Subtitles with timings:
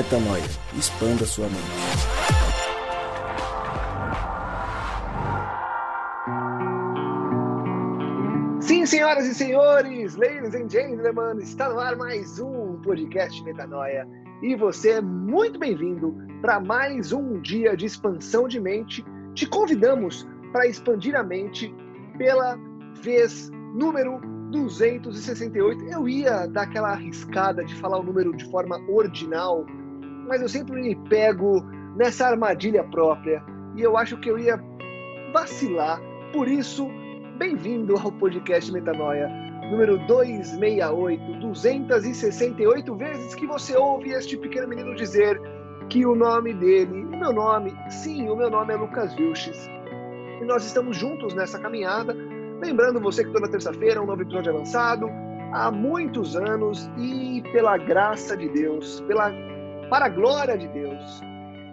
[0.00, 0.42] Metanoia.
[0.78, 1.60] Expanda sua mente.
[8.62, 14.08] Sim, senhoras e senhores, ladies and gentlemen, está no ar mais um podcast Metanoia.
[14.40, 19.04] E você é muito bem-vindo para mais um dia de expansão de mente.
[19.34, 21.74] Te convidamos para expandir a mente
[22.16, 22.58] pela
[23.02, 24.18] vez número
[24.50, 25.84] 268.
[25.84, 29.66] Eu ia dar aquela arriscada de falar o número de forma ordinal,
[30.30, 31.60] mas eu sempre me pego
[31.96, 33.44] nessa armadilha própria
[33.76, 34.62] e eu acho que eu ia
[35.32, 36.00] vacilar.
[36.32, 36.88] Por isso,
[37.36, 39.28] bem-vindo ao podcast Metanoia,
[39.70, 45.36] número 268, 268 vezes que você ouve este pequeno menino dizer
[45.88, 49.68] que o nome dele, o meu nome, sim, o meu nome é Lucas Vilches.
[50.40, 52.16] E nós estamos juntos nessa caminhada
[52.60, 55.08] Lembrando você que toda terça-feira um novo episódio é lançado
[55.52, 59.32] há muitos anos e pela graça de Deus, pela
[59.90, 61.20] para a glória de Deus.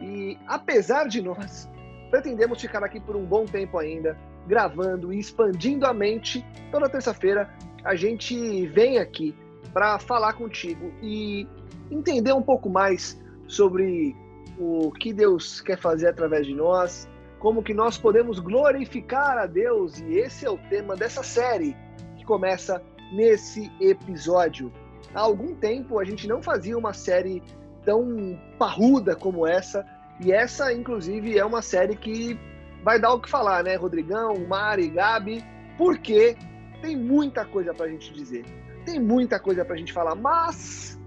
[0.02, 1.70] E apesar de nós,
[2.10, 6.44] pretendemos ficar aqui por um bom tempo ainda, gravando e expandindo a mente.
[6.72, 7.48] Toda terça-feira
[7.84, 9.36] a gente vem aqui
[9.72, 11.48] para falar contigo e
[11.92, 14.16] entender um pouco mais sobre
[14.60, 20.00] o que Deus quer fazer através de nós, como que nós podemos glorificar a Deus,
[20.00, 21.78] e esse é o tema dessa série
[22.18, 22.82] que começa
[23.14, 24.74] nesse episódio.
[25.14, 27.44] Há algum tempo a gente não fazia uma série
[27.88, 29.86] tão parruda como essa,
[30.20, 32.38] e essa, inclusive, é uma série que
[32.84, 35.42] vai dar o que falar, né, Rodrigão, Mari, Gabi,
[35.78, 36.36] porque
[36.82, 38.44] tem muita coisa para a gente dizer,
[38.86, 41.00] tem muita coisa para a gente falar, mas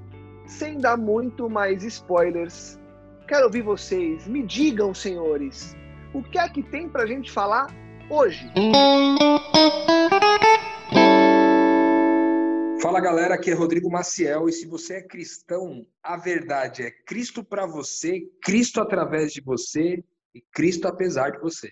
[0.47, 2.78] sem dar muito mais spoilers,
[3.28, 5.77] quero ouvir vocês, me digam, senhores,
[6.14, 7.67] o que é que tem para a gente falar
[8.08, 8.51] hoje?
[12.83, 17.45] Fala galera, aqui é Rodrigo Maciel e se você é cristão, a verdade é Cristo
[17.45, 20.02] para você, Cristo através de você
[20.35, 21.70] e Cristo apesar de você.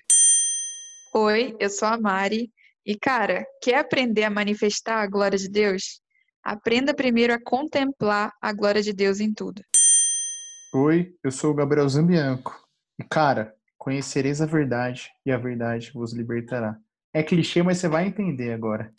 [1.15, 2.53] Oi, eu sou a Mari
[2.85, 6.01] e cara, quer aprender a manifestar a glória de Deus?
[6.43, 9.63] Aprenda primeiro a contemplar a glória de Deus em tudo.
[10.75, 12.55] Oi, eu sou o Gabriel Zambianco
[12.99, 16.77] e cara, Conhecereis a verdade, e a verdade vos libertará.
[17.15, 18.93] É clichê, mas você vai entender agora.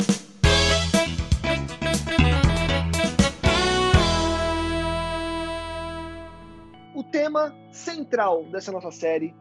[6.99, 9.33] O tema central dessa nossa série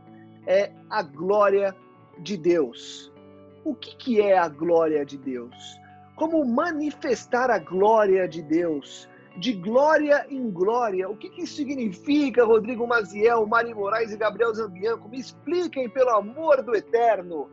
[0.47, 1.75] é a glória
[2.21, 3.13] de Deus.
[3.65, 5.57] O que, que é a glória de Deus?
[6.15, 9.09] Como manifestar a glória de Deus?
[9.37, 11.09] de glória em glória.
[11.09, 15.09] O que, que isso significa, Rodrigo Maziel, Mari Moraes e Gabriel Zambianco?
[15.09, 17.49] Me expliquem, pelo amor do eterno.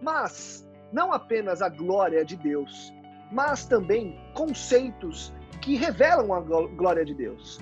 [0.00, 2.92] Mas não apenas a glória de Deus,
[3.32, 7.60] mas também conceitos que revelam a glória de Deus.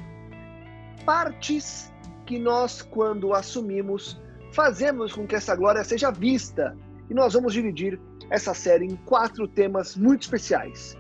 [1.06, 1.92] Partes
[2.26, 6.76] que nós, quando assumimos, fazemos com que essa glória seja vista.
[7.08, 10.98] E nós vamos dividir essa série em quatro temas muito especiais: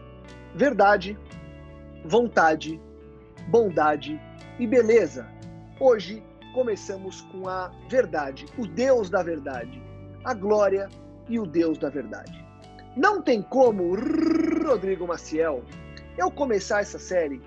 [0.54, 1.18] verdade,
[2.04, 2.80] vontade,
[3.48, 4.20] bondade
[4.60, 5.26] e beleza.
[5.80, 6.22] Hoje
[6.54, 9.82] começamos com a verdade, o Deus da verdade,
[10.24, 10.88] a glória
[11.28, 12.46] e o Deus da verdade.
[12.96, 13.96] Não tem como,
[14.64, 15.64] Rodrigo Maciel,
[16.16, 17.42] eu começar essa série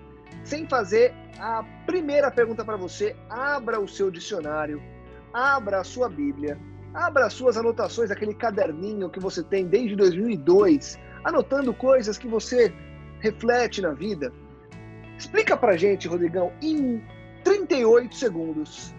[0.50, 3.16] sem fazer a primeira pergunta para você.
[3.30, 4.82] Abra o seu dicionário,
[5.32, 6.58] abra a sua Bíblia,
[6.94, 12.74] abra as suas anotações, aquele caderninho que você tem desde 2002, anotando coisas que você
[13.20, 14.34] reflete na vida.
[15.18, 17.04] Explica pra gente, Rodrigão, em
[17.44, 18.94] 38 segundos,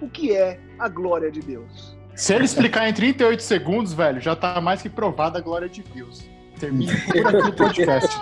[0.00, 1.98] o que é a glória de Deus.
[2.14, 5.82] Se ele explicar em 38 segundos, velho, já tá mais que provada a glória de
[5.82, 6.24] Deus.
[6.60, 8.20] Termina por aqui o podcast.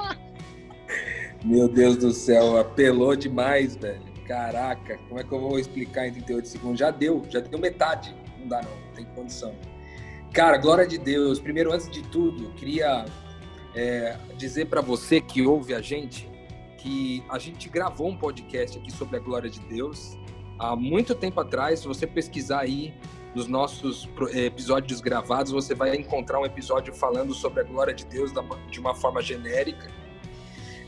[1.44, 4.10] Meu Deus do céu, apelou demais, velho.
[4.26, 6.78] Caraca, como é que eu vou explicar em 38 segundos?
[6.78, 8.14] Já deu, já deu metade.
[8.38, 9.54] Não dá não, não tem condição.
[10.32, 11.40] Cara, glória de Deus.
[11.40, 13.04] Primeiro, antes de tudo, queria
[13.74, 16.30] é, dizer para você que ouve a gente
[16.78, 20.16] que a gente gravou um podcast aqui sobre a glória de Deus
[20.58, 21.80] há muito tempo atrás.
[21.80, 22.94] Se você pesquisar aí
[23.34, 28.04] nos nossos eh, episódios gravados, você vai encontrar um episódio falando sobre a glória de
[28.06, 28.32] Deus
[28.70, 29.90] de uma forma genérica.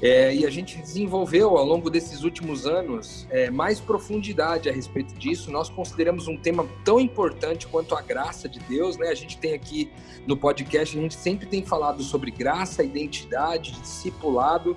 [0.03, 5.15] É, e a gente desenvolveu ao longo desses últimos anos é, mais profundidade a respeito
[5.15, 5.49] disso.
[5.53, 9.09] Nós consideramos um tema tão importante quanto a graça de Deus, né?
[9.09, 9.93] A gente tem aqui
[10.27, 14.75] no podcast, a gente sempre tem falado sobre graça, identidade, discipulado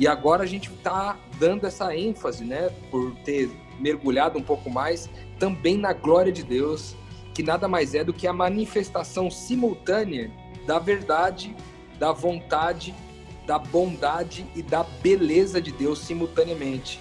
[0.00, 5.10] e agora a gente está dando essa ênfase, né, por ter mergulhado um pouco mais
[5.38, 6.96] também na glória de Deus,
[7.34, 10.30] que nada mais é do que a manifestação simultânea
[10.66, 11.54] da verdade,
[11.98, 12.94] da vontade,
[13.50, 17.00] da bondade e da beleza de Deus simultaneamente.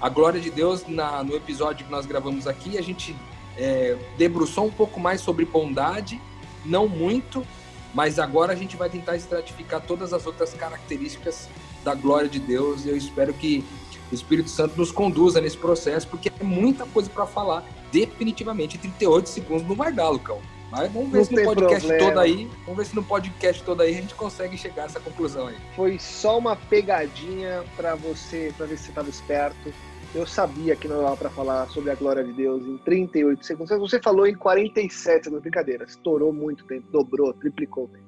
[0.00, 3.14] A glória de Deus, na, no episódio que nós gravamos aqui, a gente
[3.54, 6.18] é, debruçou um pouco mais sobre bondade,
[6.64, 7.46] não muito,
[7.92, 11.50] mas agora a gente vai tentar estratificar todas as outras características
[11.84, 12.86] da glória de Deus.
[12.86, 13.62] E eu espero que
[14.10, 17.62] o Espírito Santo nos conduza nesse processo, porque é muita coisa para falar.
[17.92, 20.40] Definitivamente, 38 segundos não vai dar, Lucão.
[20.70, 22.10] Mas vamos ver Não se no podcast problema.
[22.10, 25.00] todo aí, vamos ver se no podcast todo aí a gente consegue chegar a essa
[25.00, 25.56] conclusão aí.
[25.74, 29.72] Foi só uma pegadinha para você, para ver se você estava esperto.
[30.14, 33.78] Eu sabia que não dava para falar sobre a glória de Deus em 38 segundos.
[33.78, 35.42] Você falou em 47 segundos.
[35.42, 38.04] Brincadeira, estourou muito tempo, dobrou, triplicou o tempo.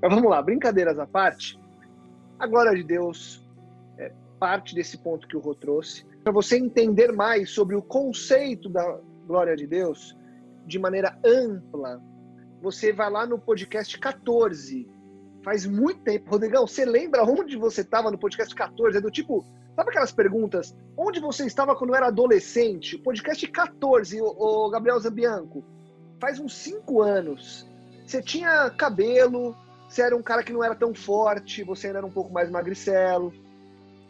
[0.00, 1.58] Mas vamos lá, brincadeiras à parte.
[2.38, 3.44] A glória de Deus
[3.98, 6.04] é parte desse ponto que o Rô trouxe.
[6.22, 10.16] Para você entender mais sobre o conceito da glória de Deus
[10.70, 12.00] de maneira ampla,
[12.62, 14.88] você vai lá no podcast 14.
[15.42, 16.30] Faz muito tempo.
[16.30, 18.98] Rodrigão, você lembra onde você estava no podcast 14?
[18.98, 19.44] É do tipo,
[19.74, 20.74] sabe aquelas perguntas?
[20.96, 22.96] Onde você estava quando era adolescente?
[22.96, 25.64] Podcast 14, o, Gabriel Zambianco.
[26.20, 27.68] Faz uns 5 anos.
[28.06, 29.56] Você tinha cabelo,
[29.88, 32.48] você era um cara que não era tão forte, você ainda era um pouco mais
[32.50, 33.32] magricelo.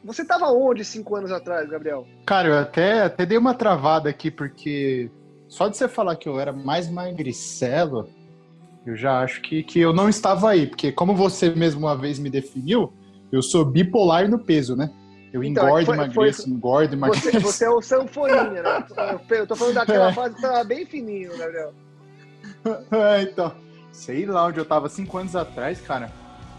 [0.03, 2.07] Você estava onde cinco anos atrás, Gabriel?
[2.27, 5.11] Cara, eu até, até dei uma travada aqui, porque
[5.51, 8.09] só de você falar que eu era mais magricelo,
[8.87, 10.67] eu já acho que, que eu não estava aí.
[10.67, 12.93] Porque como você mesmo uma vez me definiu,
[13.31, 14.89] eu sou bipolar no peso, né?
[15.33, 17.31] Eu Então, engordo, foi- emagreço, engordo, emagreço.
[17.33, 18.85] Você, você é o sanfoninha, né?
[19.31, 21.73] Eu tô falando daquela fase que tava bem fininho, Gabriel.
[22.91, 23.53] É, então,
[23.93, 26.11] sei lá onde eu tava cinco anos atrás, cara.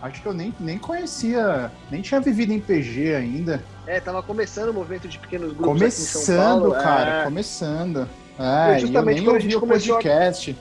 [0.02, 3.64] Acho que eu nem, nem conhecia, nem tinha vivido em PG ainda.
[3.86, 6.74] É, tava começando o movimento de pequenos grupos aqui em São Começando, Paulo.
[6.74, 7.24] cara, é.
[7.24, 8.10] começando.
[8.42, 10.58] Foi É, e eu justamente quando a gente o começou a- podcast.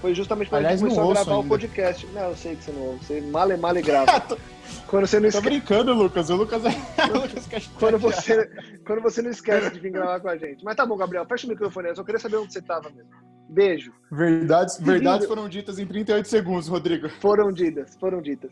[0.00, 1.48] Foi justamente quando Aliás, a gente começou a gravar o ainda.
[1.48, 2.06] podcast.
[2.08, 3.04] Não, eu sei que você não ouve.
[3.04, 4.20] Você male male grava.
[4.86, 5.44] quando você não Tô esquece.
[5.44, 6.28] brincando, Lucas.
[6.30, 6.62] O Lucas,
[7.10, 8.50] o Lucas quer Quando você,
[8.86, 10.64] quando você não esquece de vir gravar com a gente.
[10.64, 11.88] Mas tá bom, Gabriel, fecha o microfone.
[11.88, 13.10] Eu só queria saber onde você tava mesmo.
[13.48, 13.92] Beijo.
[14.12, 17.08] Verdades, verdades foram ditas em 38 segundos, Rodrigo.
[17.20, 18.50] Foram ditas, foram ditas.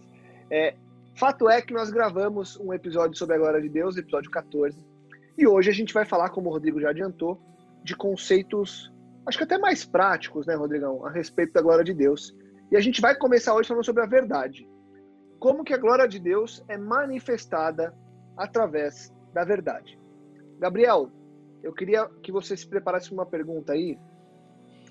[0.50, 0.74] É,
[1.14, 4.78] fato é que nós gravamos um episódio sobre a glória de Deus, episódio 14.
[5.36, 7.40] E hoje a gente vai falar, como o Rodrigo já adiantou,
[7.84, 8.90] de conceitos,
[9.26, 12.34] acho que até mais práticos, né, Rodrigão, a respeito da glória de Deus.
[12.72, 14.66] E a gente vai começar hoje falando sobre a verdade.
[15.38, 17.94] Como que a glória de Deus é manifestada
[18.36, 19.98] através da verdade.
[20.58, 21.10] Gabriel,
[21.62, 23.98] eu queria que você se preparasse para uma pergunta aí,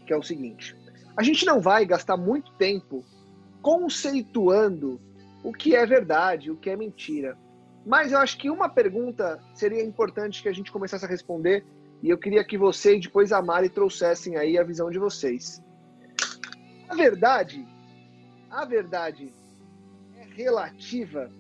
[0.06, 0.78] que é o seguinte.
[1.18, 3.04] A gente não vai gastar muito tempo
[3.62, 5.02] conceituando
[5.44, 7.38] o que é verdade, o que é mentira.
[7.86, 11.66] Mas eu acho que uma pergunta seria importante que a gente começasse a responder,
[12.04, 15.64] e eu queria que você e depois a Mari trouxessem aí a visão de vocês.
[16.90, 17.66] A verdade,
[18.52, 19.34] a verdade
[20.20, 21.32] é relativa.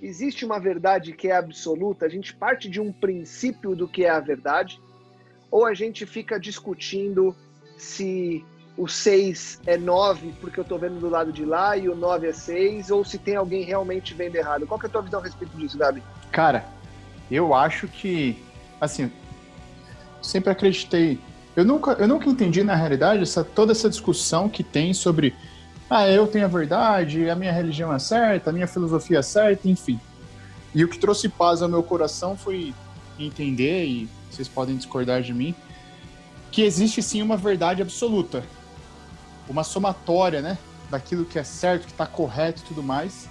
[0.00, 4.08] Existe uma verdade que é absoluta, a gente parte de um princípio do que é
[4.08, 4.80] a verdade,
[5.50, 7.36] ou a gente fica discutindo
[7.76, 8.42] se
[8.78, 12.28] o 6 é 9 porque eu tô vendo do lado de lá e o 9
[12.28, 14.66] é 6, ou se tem alguém realmente vendo errado.
[14.66, 16.02] Qual que é a tua visão a respeito disso, Gabi?
[16.32, 16.64] Cara,
[17.30, 18.42] eu acho que,
[18.80, 19.12] assim,
[20.26, 21.18] sempre acreditei.
[21.54, 25.34] Eu nunca, eu nunca entendi, na realidade, essa, toda essa discussão que tem sobre
[25.88, 29.68] ah, eu tenho a verdade, a minha religião é certa, a minha filosofia é certa,
[29.68, 30.00] enfim.
[30.74, 32.74] E o que trouxe paz ao meu coração foi
[33.18, 35.54] entender, e vocês podem discordar de mim,
[36.50, 38.42] que existe sim uma verdade absoluta.
[39.48, 40.58] Uma somatória, né?
[40.90, 43.28] Daquilo que é certo, que está correto e tudo mais,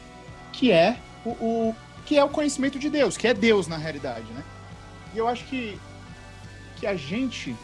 [0.53, 1.75] que é o, o-
[2.05, 4.43] que é o conhecimento de Deus, que é Deus na realidade, né?
[5.13, 5.77] E eu acho que,
[6.75, 7.55] que a gente,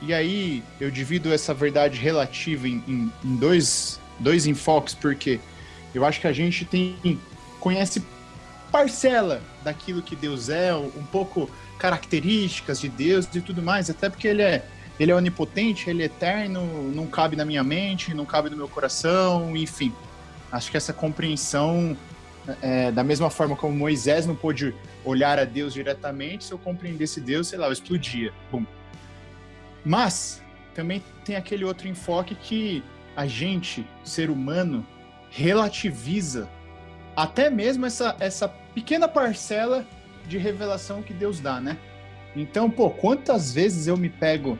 [0.00, 5.40] e aí eu divido essa verdade relativa em, em- em dois, dois enfoques, porque
[5.94, 6.96] eu acho que a gente tem
[7.60, 8.02] conhece
[8.70, 14.28] parcela daquilo que Deus é, um pouco características de Deus e tudo mais, até porque
[14.28, 14.64] ele é
[15.00, 18.68] ele é onipotente, ele é eterno, não cabe na minha mente, não cabe no meu
[18.68, 19.92] coração, enfim.
[20.50, 21.96] Acho que essa compreensão
[22.62, 24.74] é, da mesma forma como Moisés não pôde
[25.04, 28.32] olhar a Deus diretamente, se eu compreendesse Deus, sei lá, eu explodia.
[28.50, 28.64] Bum.
[29.84, 30.42] Mas
[30.74, 32.82] também tem aquele outro enfoque que
[33.16, 34.86] a gente, ser humano,
[35.30, 36.48] relativiza
[37.16, 39.84] até mesmo essa, essa pequena parcela
[40.28, 41.76] de revelação que Deus dá, né?
[42.36, 44.58] Então, pô, quantas vezes eu me pego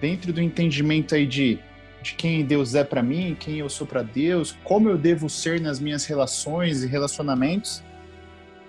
[0.00, 1.60] dentro do entendimento aí de,
[2.04, 5.58] de quem Deus é para mim, quem eu sou para Deus, como eu devo ser
[5.58, 7.82] nas minhas relações e relacionamentos,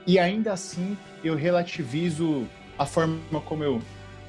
[0.08, 3.82] e ainda assim eu relativizo a forma como eu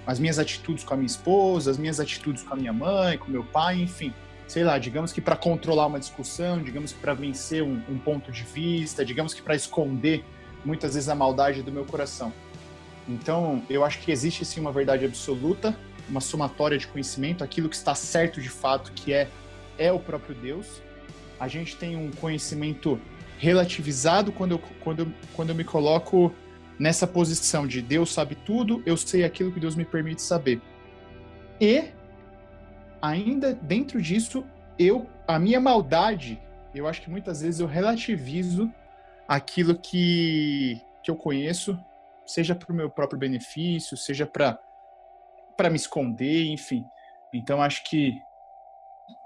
[0.05, 3.31] as minhas atitudes com a minha esposa, as minhas atitudes com a minha mãe, com
[3.31, 4.13] meu pai, enfim.
[4.47, 8.31] Sei lá, digamos que para controlar uma discussão, digamos que para vencer um, um ponto
[8.31, 10.25] de vista, digamos que para esconder
[10.65, 12.33] muitas vezes a maldade do meu coração.
[13.09, 15.77] Então, eu acho que existe sim uma verdade absoluta,
[16.09, 19.29] uma somatória de conhecimento, aquilo que está certo de fato, que é
[19.79, 20.83] é o próprio Deus.
[21.39, 23.01] A gente tem um conhecimento
[23.39, 26.35] relativizado quando eu, quando, quando eu me coloco
[26.79, 30.61] nessa posição de Deus sabe tudo, eu sei aquilo que Deus me permite saber.
[31.61, 31.85] E
[33.01, 34.45] ainda dentro disso,
[34.79, 36.41] eu a minha maldade,
[36.75, 38.73] eu acho que muitas vezes eu relativizo
[39.29, 41.79] aquilo que que eu conheço,
[42.27, 44.59] seja para o meu próprio benefício, seja para
[45.57, 46.85] para me esconder, enfim.
[47.33, 48.13] Então acho que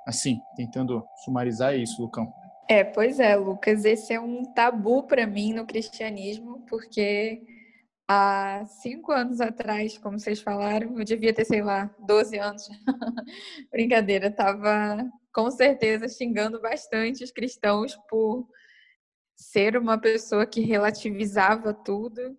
[0.07, 2.33] assim, tentando sumarizar isso, Lucão.
[2.69, 7.43] É, pois é, Lucas, esse é um tabu para mim no cristianismo, porque
[8.09, 12.69] há cinco anos atrás, como vocês falaram, eu devia ter, sei lá, 12 anos.
[13.73, 18.49] Brincadeira, estava com certeza xingando bastante os cristãos por
[19.37, 22.37] ser uma pessoa que relativizava tudo.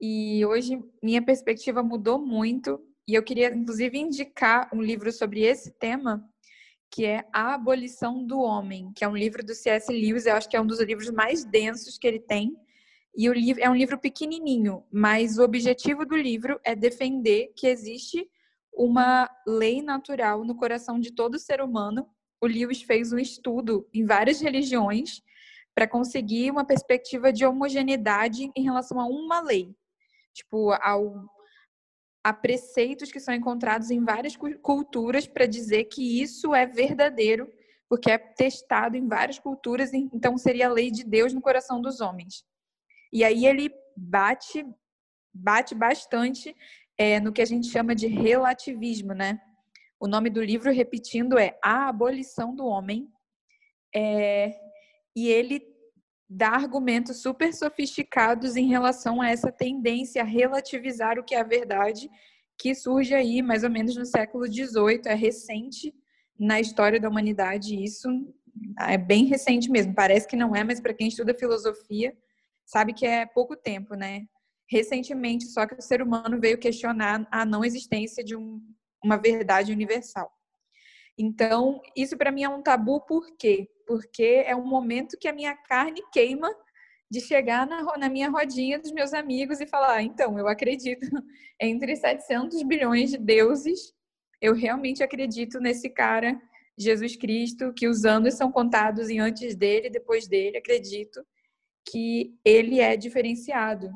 [0.00, 5.70] E hoje minha perspectiva mudou muito, e eu queria inclusive indicar um livro sobre esse
[5.70, 6.22] tema
[6.90, 9.90] que é A Abolição do Homem, que é um livro do C.S.
[9.90, 12.54] Lewis, eu acho que é um dos livros mais densos que ele tem.
[13.16, 17.66] E o livro é um livro pequenininho, mas o objetivo do livro é defender que
[17.66, 18.28] existe
[18.72, 22.06] uma lei natural no coração de todo ser humano.
[22.40, 25.22] O Lewis fez um estudo em várias religiões
[25.74, 29.74] para conseguir uma perspectiva de homogeneidade em relação a uma lei.
[30.32, 31.26] Tipo, ao
[32.32, 37.50] preceitos que são encontrados em várias culturas para dizer que isso é verdadeiro,
[37.88, 42.00] porque é testado em várias culturas, então seria a lei de Deus no coração dos
[42.00, 42.44] homens.
[43.12, 44.66] E aí ele bate,
[45.32, 46.54] bate bastante
[46.96, 49.40] é, no que a gente chama de relativismo, né?
[50.00, 53.10] O nome do livro, repetindo, é A Abolição do Homem.
[53.94, 54.54] É,
[55.16, 55.60] e ele
[56.28, 61.44] dá argumentos super sofisticados em relação a essa tendência a relativizar o que é a
[61.44, 62.10] verdade,
[62.58, 65.94] que surge aí mais ou menos no século XVIII, é recente
[66.38, 68.08] na história da humanidade, isso
[68.80, 72.16] é bem recente mesmo, parece que não é, mas para quem estuda filosofia,
[72.66, 74.26] sabe que é pouco tempo, né?
[74.70, 78.60] Recentemente, só que o ser humano veio questionar a não existência de um,
[79.02, 80.30] uma verdade universal.
[81.18, 83.68] Então, isso para mim é um tabu, por quê?
[83.86, 86.48] Porque é um momento que a minha carne queima
[87.10, 91.00] de chegar na, na minha rodinha dos meus amigos e falar: ah, então, eu acredito
[91.60, 93.92] entre 700 bilhões de deuses,
[94.40, 96.40] eu realmente acredito nesse cara,
[96.78, 101.26] Jesus Cristo, que os anos são contados em antes dele depois dele, acredito
[101.90, 103.90] que ele é diferenciado.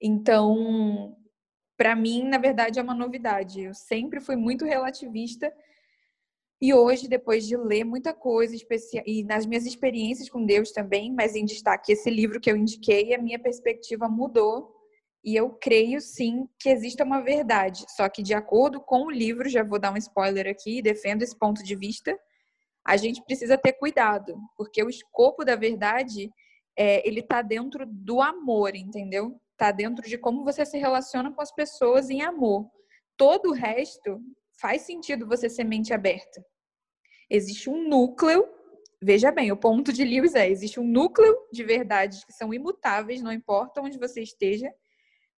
[0.00, 1.16] Então,
[1.76, 3.60] para mim, na verdade, é uma novidade.
[3.60, 5.52] Eu sempre fui muito relativista
[6.62, 8.54] e hoje, depois de ler muita coisa,
[9.04, 13.12] e nas minhas experiências com Deus também, mas em destaque esse livro que eu indiquei,
[13.12, 14.72] a minha perspectiva mudou.
[15.24, 17.84] E eu creio sim que existe uma verdade.
[17.88, 21.36] Só que, de acordo com o livro, já vou dar um spoiler aqui, defendo esse
[21.36, 22.16] ponto de vista,
[22.86, 26.30] a gente precisa ter cuidado, porque o escopo da verdade
[26.78, 29.36] é, ele está dentro do amor, entendeu?
[29.50, 32.70] Está dentro de como você se relaciona com as pessoas em amor.
[33.16, 34.20] Todo o resto
[34.60, 36.40] faz sentido você ser mente aberta
[37.32, 38.46] existe um núcleo,
[39.02, 43.22] veja bem, o ponto de Lewis é, existe um núcleo de verdades que são imutáveis,
[43.22, 44.70] não importa onde você esteja,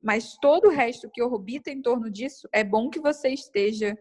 [0.03, 3.97] mas todo o resto que orbita em torno disso, é bom que você esteja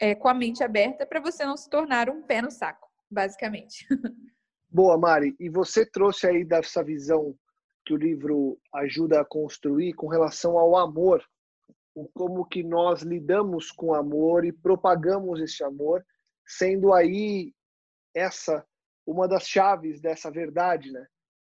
[0.00, 3.86] é, com a mente aberta para você não se tornar um pé no saco, basicamente.
[4.70, 5.36] Boa, Mari.
[5.38, 7.36] E você trouxe aí dessa visão
[7.84, 11.22] que o livro ajuda a construir com relação ao amor,
[12.14, 16.04] como que nós lidamos com amor e propagamos esse amor
[16.46, 17.52] sendo aí
[18.14, 18.64] essa
[19.06, 21.06] uma das chaves dessa verdade, né?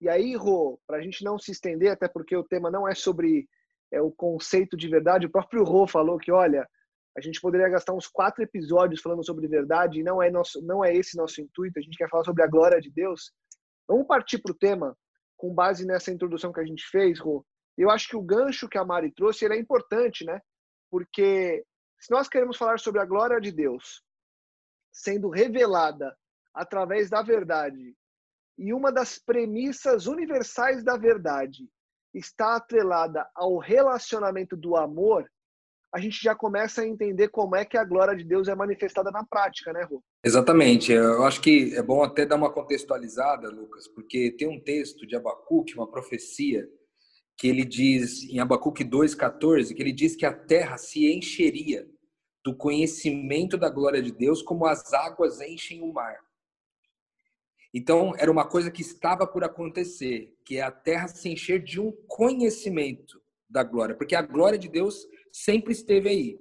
[0.00, 2.94] E aí, Rô, para a gente não se estender, até porque o tema não é
[2.94, 3.48] sobre
[3.90, 6.68] é, o conceito de verdade, o próprio Rô falou que, olha,
[7.16, 10.84] a gente poderia gastar uns quatro episódios falando sobre verdade e não é, nosso, não
[10.84, 13.32] é esse nosso intuito, a gente quer falar sobre a glória de Deus.
[13.88, 14.96] Vamos partir para o tema
[15.36, 17.44] com base nessa introdução que a gente fez, Rô.
[17.76, 20.40] Eu acho que o gancho que a Mari trouxe ele é importante, né?
[20.90, 21.64] Porque
[21.98, 24.02] se nós queremos falar sobre a glória de Deus,
[24.92, 26.16] sendo revelada
[26.54, 27.94] através da verdade.
[28.58, 31.68] E uma das premissas universais da verdade
[32.12, 35.30] está atrelada ao relacionamento do amor,
[35.94, 39.10] a gente já começa a entender como é que a glória de Deus é manifestada
[39.10, 40.02] na prática, né, Rô?
[40.24, 40.92] Exatamente.
[40.92, 45.16] Eu acho que é bom até dar uma contextualizada, Lucas, porque tem um texto de
[45.16, 46.68] Abacuque, uma profecia,
[47.38, 51.88] que ele diz em Abacuque 2,14, que ele diz que a terra se encheria
[52.48, 56.16] do conhecimento da glória de Deus, como as águas enchem o mar.
[57.74, 61.78] Então, era uma coisa que estava por acontecer, que é a terra se encher de
[61.78, 66.38] um conhecimento da glória, porque a glória de Deus sempre esteve aí,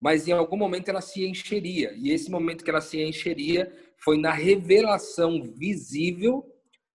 [0.00, 3.70] mas em algum momento ela se encheria, e esse momento que ela se encheria
[4.02, 6.42] foi na revelação visível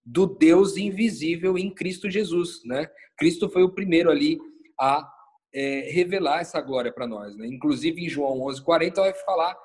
[0.03, 2.89] do Deus invisível em Cristo Jesus, né?
[3.15, 4.39] Cristo foi o primeiro ali
[4.79, 5.07] a
[5.53, 7.47] é, revelar essa glória para nós, né?
[7.47, 9.57] Inclusive em João 11:40 vai falar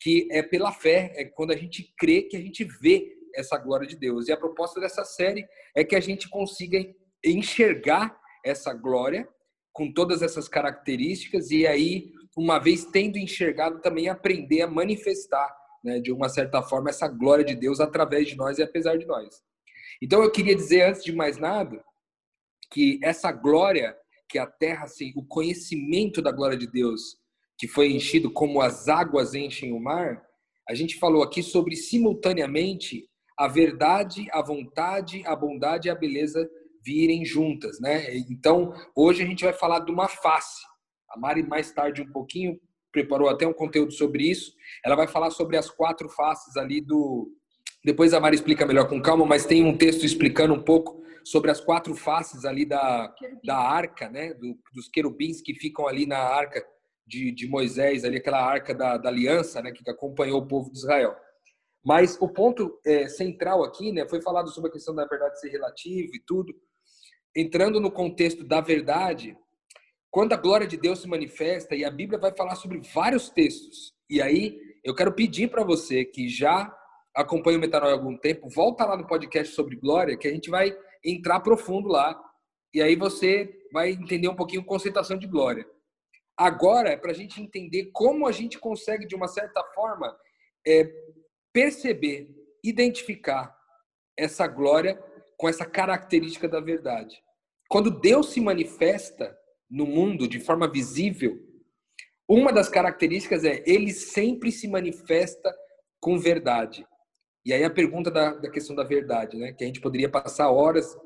[0.00, 3.86] que é pela fé, é quando a gente crê que a gente vê essa glória
[3.86, 4.28] de Deus.
[4.28, 6.78] E a proposta dessa série é que a gente consiga
[7.24, 9.28] enxergar essa glória
[9.72, 15.98] com todas essas características e aí, uma vez tendo enxergado, também aprender a manifestar, né,
[15.98, 19.42] de uma certa forma, essa glória de Deus através de nós e apesar de nós.
[20.00, 21.82] Então, eu queria dizer, antes de mais nada,
[22.70, 23.96] que essa glória
[24.32, 27.18] que a terra, assim, o conhecimento da glória de Deus,
[27.58, 30.22] que foi enchido como as águas enchem o mar,
[30.66, 33.06] a gente falou aqui sobre simultaneamente
[33.38, 36.48] a verdade, a vontade, a bondade e a beleza
[36.82, 38.16] virem juntas, né?
[38.30, 40.62] Então, hoje a gente vai falar de uma face.
[41.10, 42.58] A Mari, mais tarde, um pouquinho,
[42.90, 44.54] preparou até um conteúdo sobre isso.
[44.82, 47.30] Ela vai falar sobre as quatro faces ali do.
[47.84, 51.50] Depois a Mari explica melhor com calma, mas tem um texto explicando um pouco sobre
[51.50, 53.14] as quatro faces ali da,
[53.44, 54.34] da arca, né?
[54.34, 56.64] Do, dos querubins que ficam ali na arca
[57.06, 59.72] de, de Moisés, ali aquela arca da, da aliança, né?
[59.72, 61.14] Que acompanhou o povo de Israel.
[61.84, 64.06] Mas o ponto é, central aqui, né?
[64.08, 66.54] Foi falado sobre a questão da verdade ser relativa e tudo
[67.34, 69.36] entrando no contexto da verdade,
[70.10, 73.94] quando a glória de Deus se manifesta, e a Bíblia vai falar sobre vários textos,
[74.08, 76.72] e aí eu quero pedir para você que já
[77.14, 80.50] acompanha o Metanoia há algum tempo, volta lá no podcast sobre glória, que a gente
[80.50, 82.20] vai entrar profundo lá,
[82.72, 85.66] e aí você vai entender um pouquinho a conceituação de glória.
[86.36, 90.16] Agora é para a gente entender como a gente consegue, de uma certa forma,
[90.66, 90.90] é,
[91.52, 92.28] perceber,
[92.64, 93.54] identificar
[94.16, 95.02] essa glória
[95.36, 97.22] com essa característica da verdade.
[97.68, 99.36] Quando Deus se manifesta
[99.70, 101.38] no mundo de forma visível,
[102.28, 105.54] uma das características é ele sempre se manifesta
[106.00, 106.86] com verdade.
[107.44, 109.52] E aí a pergunta da, da questão da verdade, né?
[109.52, 110.96] Que a gente poderia passar horas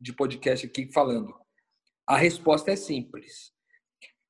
[0.00, 1.34] de podcast aqui falando.
[2.06, 3.52] A resposta é simples.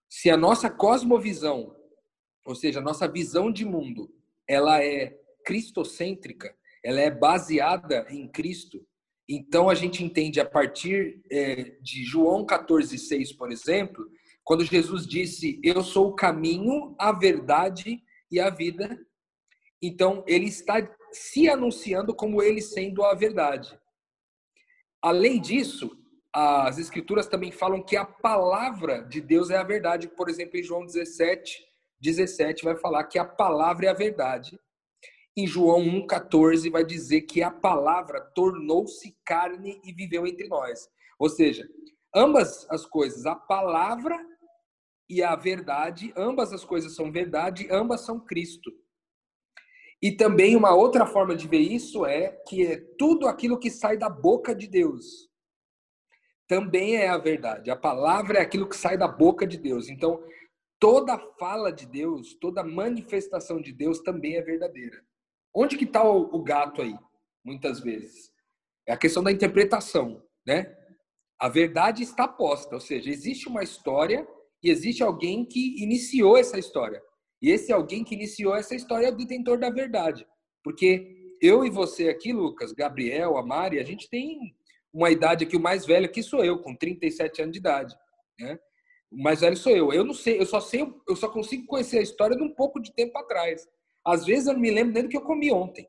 [0.09, 1.77] Se a nossa cosmovisão,
[2.45, 4.11] ou seja, a nossa visão de mundo,
[4.49, 8.87] ela é cristocêntrica, ela é baseada em Cristo,
[9.29, 14.09] então, a gente entende a partir é, de João 14,6, por exemplo,
[14.43, 18.99] quando Jesus disse: Eu sou o caminho, a verdade e a vida.
[19.83, 20.81] Então, ele está
[21.13, 23.79] se anunciando como ele sendo a verdade.
[25.03, 25.91] Além disso,
[26.33, 30.09] as escrituras também falam que a palavra de Deus é a verdade.
[30.09, 31.65] Por exemplo, em João 17,
[32.01, 34.59] 17 vai falar que a palavra é a verdade
[35.39, 40.89] em João 1,14 vai dizer que a palavra tornou-se carne e viveu entre nós.
[41.17, 41.65] Ou seja,
[42.13, 44.19] ambas as coisas, a palavra
[45.09, 48.73] e a verdade, ambas as coisas são verdade, ambas são Cristo.
[50.01, 53.97] E também uma outra forma de ver isso é que é tudo aquilo que sai
[53.97, 55.29] da boca de Deus
[56.49, 57.71] também é a verdade.
[57.71, 59.89] A palavra é aquilo que sai da boca de Deus.
[59.89, 60.25] Então,
[60.81, 65.05] toda fala de Deus, toda manifestação de Deus também é verdadeira.
[65.55, 66.97] Onde que está o, gato aí?
[67.45, 68.33] Muitas vezes.
[68.87, 70.75] É a questão da interpretação, né?
[71.39, 74.27] A verdade está posta, ou seja, existe uma história
[74.63, 77.01] e existe alguém que iniciou essa história.
[77.41, 80.27] E esse alguém que iniciou essa história é o detentor da verdade.
[80.63, 84.55] Porque eu e você aqui, Lucas, Gabriel, a Mari, a gente tem
[84.93, 87.95] uma idade aqui, o mais velho que sou eu, com 37 anos de idade.
[88.41, 88.59] Né?
[89.11, 89.93] O mais velho sou eu.
[89.93, 92.81] Eu não sei, eu só sei, eu só consigo conhecer a história de um pouco
[92.81, 93.67] de tempo atrás.
[94.05, 95.89] Às vezes eu não me lembro nem do que eu comi ontem.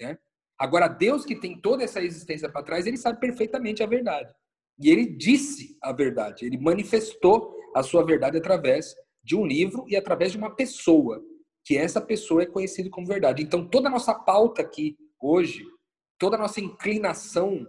[0.00, 0.18] Né?
[0.58, 4.32] Agora, Deus que tem toda essa existência para trás, ele sabe perfeitamente a verdade.
[4.80, 8.94] E ele disse a verdade, ele manifestou a sua verdade através
[9.26, 11.20] de um livro e através de uma pessoa,
[11.64, 13.42] que essa pessoa é conhecida como verdade.
[13.42, 15.64] Então, toda a nossa pauta aqui hoje,
[16.16, 17.66] toda a nossa inclinação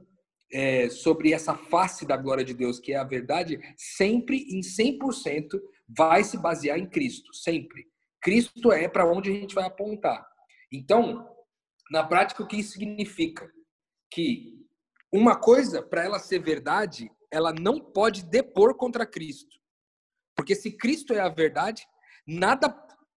[0.54, 5.60] é, sobre essa face da glória de Deus, que é a verdade, sempre em 100%
[5.98, 7.88] vai se basear em Cristo, sempre.
[8.22, 10.24] Cristo é para onde a gente vai apontar.
[10.72, 11.28] Então,
[11.90, 13.50] na prática, o que isso significa?
[14.12, 14.54] Que
[15.12, 19.57] uma coisa, para ela ser verdade, ela não pode depor contra Cristo.
[20.38, 21.86] Porque se Cristo é a verdade,
[22.26, 22.70] nada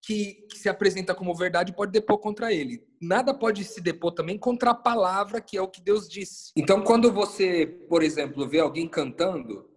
[0.03, 2.83] que, que, se apresenta como verdade pode depor contra ele.
[3.01, 6.51] Nada pode se depor também contra a palavra, que é o que Deus disse.
[6.57, 9.69] Então, quando você, por exemplo, vê alguém cantando,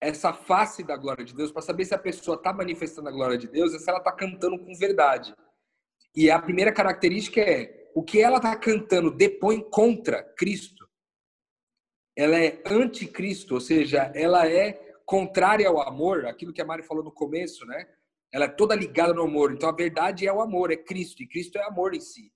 [0.00, 3.38] essa face da glória de Deus, para saber se a pessoa está manifestando a glória
[3.38, 5.34] de Deus, é se ela está cantando com verdade.
[6.14, 10.86] E a primeira característica é o que ela está cantando depõe contra Cristo.
[12.16, 17.04] Ela é anticristo, ou seja, ela é contrária ao amor, aquilo que a Mari falou
[17.04, 17.86] no começo, né?
[18.32, 19.52] Ela é toda ligada no amor.
[19.52, 22.32] Então a verdade é o amor, é Cristo, e Cristo é amor em si.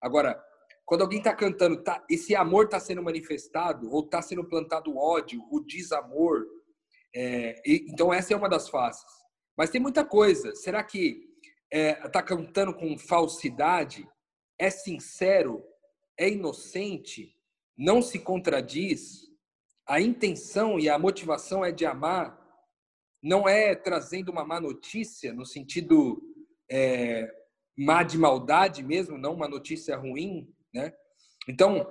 [0.00, 0.40] Agora,
[0.84, 5.42] quando alguém está cantando, tá, esse amor está sendo manifestado, ou está sendo plantado ódio,
[5.50, 6.46] o desamor.
[7.14, 9.04] É, e, então essa é uma das faces.
[9.56, 10.54] Mas tem muita coisa.
[10.54, 11.28] Será que
[11.72, 14.06] está é, tá cantando com falsidade?
[14.58, 15.64] É sincero?
[16.18, 17.34] É inocente?
[17.76, 19.31] Não se contradiz?
[19.86, 22.42] A intenção e a motivação é de amar?
[23.22, 26.20] não é trazendo uma má notícia no sentido
[26.68, 27.30] é,
[27.78, 30.92] má de maldade mesmo, não uma notícia ruim, né?
[31.48, 31.86] Então,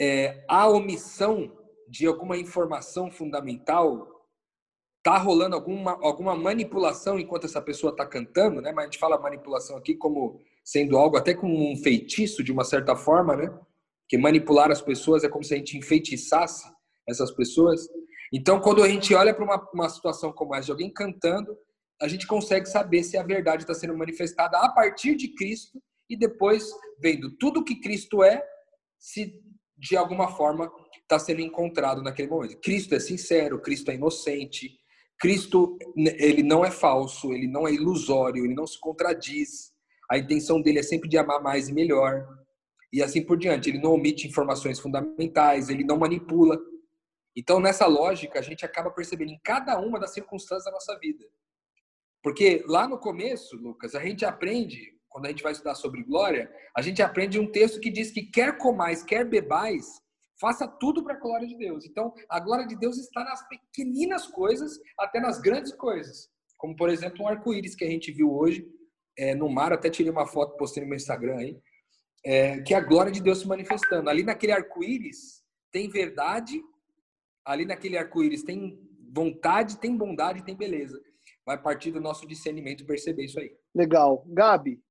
[0.00, 1.56] é, a omissão
[1.88, 4.08] de alguma informação fundamental
[5.02, 8.72] tá rolando alguma alguma manipulação enquanto essa pessoa está cantando, né?
[8.72, 12.64] Mas a gente fala manipulação aqui como sendo algo até como um feitiço de uma
[12.64, 13.58] certa forma, né?
[14.08, 16.71] Que manipular as pessoas é como se a gente enfeitiçasse
[17.08, 17.88] essas pessoas.
[18.32, 21.56] Então, quando a gente olha para uma, uma situação como essa, de alguém cantando,
[22.00, 26.16] a gente consegue saber se a verdade está sendo manifestada a partir de Cristo e
[26.16, 28.42] depois vendo tudo que Cristo é,
[28.98, 29.32] se
[29.76, 32.60] de alguma forma está sendo encontrado naquele momento.
[32.60, 34.70] Cristo é sincero, Cristo é inocente,
[35.20, 39.72] Cristo ele não é falso, ele não é ilusório, ele não se contradiz.
[40.10, 42.26] A intenção dele é sempre de amar mais e melhor.
[42.92, 43.70] E assim por diante.
[43.70, 46.58] Ele não omite informações fundamentais, ele não manipula.
[47.36, 51.24] Então, nessa lógica, a gente acaba percebendo em cada uma das circunstâncias da nossa vida.
[52.22, 56.52] Porque lá no começo, Lucas, a gente aprende, quando a gente vai estudar sobre glória,
[56.76, 59.86] a gente aprende um texto que diz que quer comais, quer bebais,
[60.40, 61.84] faça tudo para a glória de Deus.
[61.84, 66.30] Então, a glória de Deus está nas pequeninas coisas até nas grandes coisas.
[66.56, 68.64] Como, por exemplo, um arco-íris que a gente viu hoje
[69.16, 71.58] é, no mar, até tirei uma foto, postei no meu Instagram aí,
[72.24, 74.08] é, que é a glória de Deus se manifestando.
[74.08, 75.42] Ali naquele arco-íris
[75.72, 76.62] tem verdade
[77.44, 78.78] ali naquele arco-íris tem
[79.12, 81.00] vontade, tem bondade, tem beleza.
[81.44, 83.56] Vai partir do nosso discernimento perceber isso aí.
[83.74, 84.24] Legal.
[84.28, 84.82] Gabi,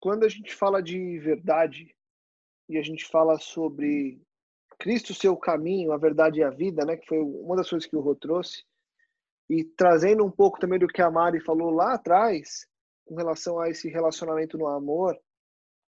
[0.00, 1.94] quando a gente fala de verdade
[2.68, 4.20] e a gente fala sobre
[4.78, 7.96] Cristo, seu caminho, a verdade e a vida, né, que foi uma das coisas que
[7.96, 8.64] o Rô trouxe,
[9.48, 12.66] e trazendo um pouco também do que a Mari falou lá atrás,
[13.04, 15.18] com relação a esse relacionamento no amor,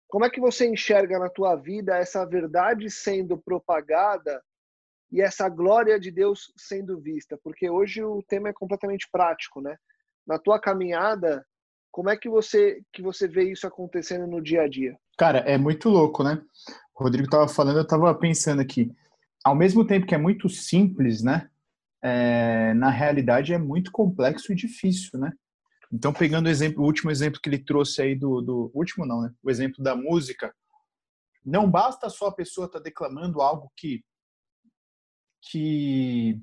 [0.08, 4.42] como é que você enxerga na tua vida essa verdade sendo propagada
[5.12, 7.38] e essa glória de Deus sendo vista?
[7.44, 9.76] Porque hoje o tema é completamente prático, né?
[10.26, 11.44] Na tua caminhada,
[11.90, 14.96] como é que você que você vê isso acontecendo no dia a dia?
[15.18, 16.42] Cara, é muito louco, né?
[16.98, 18.90] O Rodrigo estava falando, eu estava pensando aqui.
[19.44, 21.50] Ao mesmo tempo que é muito simples, né?
[22.02, 25.30] É, na realidade é muito complexo e difícil, né?
[25.92, 29.20] Então, pegando o exemplo, o último exemplo que ele trouxe aí do, do último não,
[29.20, 29.32] né?
[29.42, 30.54] O exemplo da música.
[31.44, 34.02] Não basta só a pessoa estar tá declamando algo que
[35.42, 36.40] que,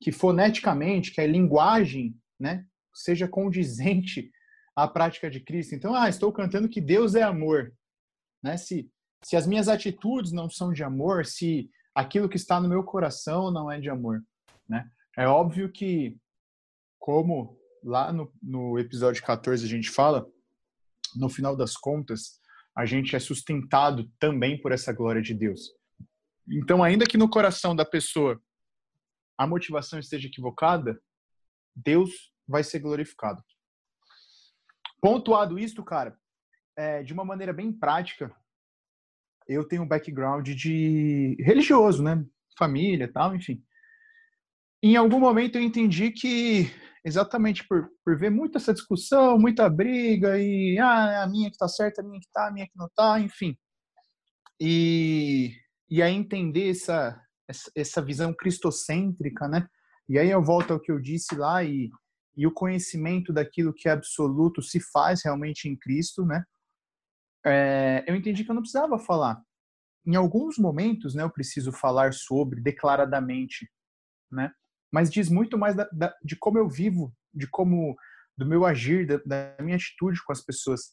[0.00, 4.30] que foneticamente, que a linguagem, né, seja condizente
[4.76, 5.74] à prática de Cristo.
[5.74, 7.72] Então, ah, estou cantando que Deus é amor.
[8.42, 8.56] Né?
[8.56, 8.90] Se,
[9.22, 13.50] se as minhas atitudes não são de amor, se aquilo que está no meu coração
[13.50, 14.22] não é de amor.
[14.68, 14.88] Né?
[15.16, 16.16] É óbvio que,
[16.98, 20.26] como lá no, no episódio 14 a gente fala,
[21.14, 22.40] no final das contas,
[22.76, 25.70] a gente é sustentado também por essa glória de Deus.
[26.48, 28.40] Então, ainda que no coração da pessoa
[29.38, 31.00] a motivação esteja equivocada,
[31.74, 32.10] Deus
[32.46, 33.42] vai ser glorificado.
[35.00, 36.16] Pontuado isto, cara,
[36.76, 38.34] é, de uma maneira bem prática,
[39.46, 42.24] eu tenho um background de religioso, né?
[42.58, 43.62] Família, tal, enfim.
[44.82, 46.70] Em algum momento eu entendi que
[47.04, 51.68] exatamente por, por ver muita essa discussão, muita briga e ah, a minha que tá
[51.68, 53.56] certa, a minha que tá, a minha que não tá, enfim.
[54.60, 55.52] E
[55.88, 57.20] e aí entender essa,
[57.74, 59.68] essa visão cristocêntrica, né?
[60.08, 61.90] E aí eu volto ao que eu disse lá e,
[62.36, 66.44] e o conhecimento daquilo que é absoluto se faz realmente em Cristo, né?
[67.46, 69.40] É, eu entendi que eu não precisava falar.
[70.06, 73.70] Em alguns momentos, né, eu preciso falar sobre declaradamente,
[74.30, 74.52] né?
[74.92, 77.96] Mas diz muito mais da, da, de como eu vivo, de como
[78.36, 80.92] do meu agir, da, da minha atitude com as pessoas.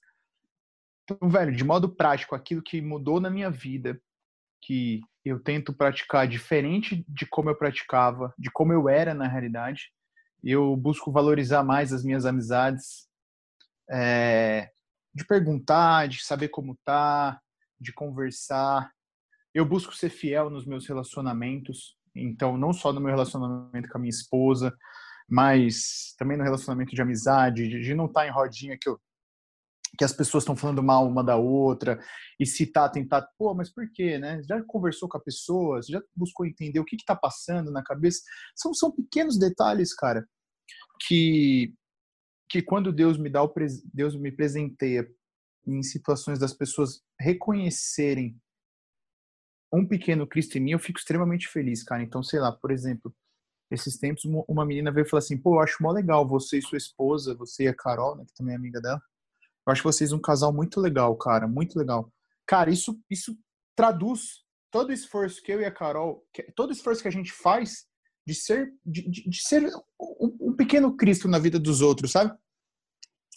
[1.04, 4.02] Então, velho, de modo prático, aquilo que mudou na minha vida,
[4.62, 9.92] que eu tento praticar diferente de como eu praticava, de como eu era na realidade.
[10.44, 13.08] Eu busco valorizar mais as minhas amizades,
[13.90, 14.72] é,
[15.14, 17.40] de perguntar, de saber como tá,
[17.80, 18.90] de conversar.
[19.54, 24.02] Eu busco ser fiel nos meus relacionamentos, então não só no meu relacionamento com a
[24.02, 24.76] minha esposa,
[25.30, 29.00] mas também no relacionamento de amizade, de, não estar tá em rodinha que eu
[29.98, 32.00] que as pessoas estão falando mal uma da outra
[32.40, 34.42] e citar, tentar, pô, mas por quê, né?
[34.48, 38.22] Já conversou com a pessoa, já buscou entender o que está passando na cabeça?
[38.56, 40.26] São, são pequenos detalhes, cara,
[41.08, 41.74] que
[42.50, 43.54] que quando Deus me dá o
[43.94, 45.08] Deus me presenteia
[45.66, 48.36] em situações das pessoas reconhecerem
[49.74, 52.04] um pequeno Cristo em mim, eu fico extremamente feliz, cara.
[52.04, 53.16] Então, sei lá, por exemplo,
[53.72, 56.78] esses tempos uma menina veio falar assim, pô, eu acho mó legal você e sua
[56.78, 59.02] esposa, você e a Carol, né, que também é amiga dela.
[59.66, 62.12] Eu acho vocês um casal muito legal, cara, muito legal.
[62.46, 63.38] Cara, isso isso
[63.76, 67.32] traduz todo o esforço que eu e a Carol, todo o esforço que a gente
[67.32, 67.86] faz
[68.26, 69.66] de ser de, de, de ser
[70.00, 72.36] um, um, pequeno Cristo na vida dos outros, sabe?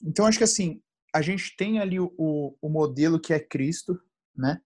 [0.02, 0.80] Então acho que assim
[1.14, 3.98] a gente tem ali o, o, o modelo que é Cristo,
[4.36, 4.60] né?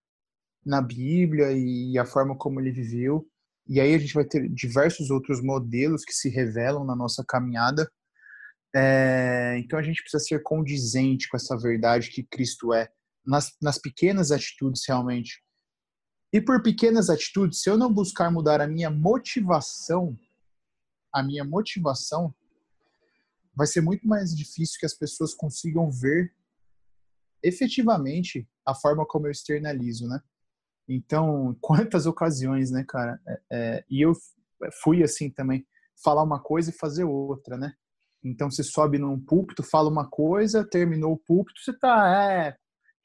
[0.64, 3.28] Na Bíblia e a forma como ele viveu.
[3.66, 7.90] E aí a gente vai ter diversos outros modelos que se revelam na nossa caminhada.
[8.74, 12.90] É, então a gente precisa ser condizente com essa verdade que Cristo é
[13.24, 15.42] nas, nas pequenas atitudes realmente.
[16.32, 20.18] E por pequenas atitudes, se eu não buscar mudar a minha motivação,
[21.12, 22.34] a minha motivação,
[23.54, 26.34] vai ser muito mais difícil que as pessoas consigam ver
[27.42, 30.20] efetivamente a forma como eu externalizo, né?
[30.88, 33.20] Então, quantas ocasiões, né, cara?
[33.26, 34.12] É, é, e eu
[34.82, 35.66] fui assim também,
[36.02, 37.74] falar uma coisa e fazer outra, né?
[38.24, 42.56] Então, você sobe num púlpito, fala uma coisa, terminou o púlpito, você está é,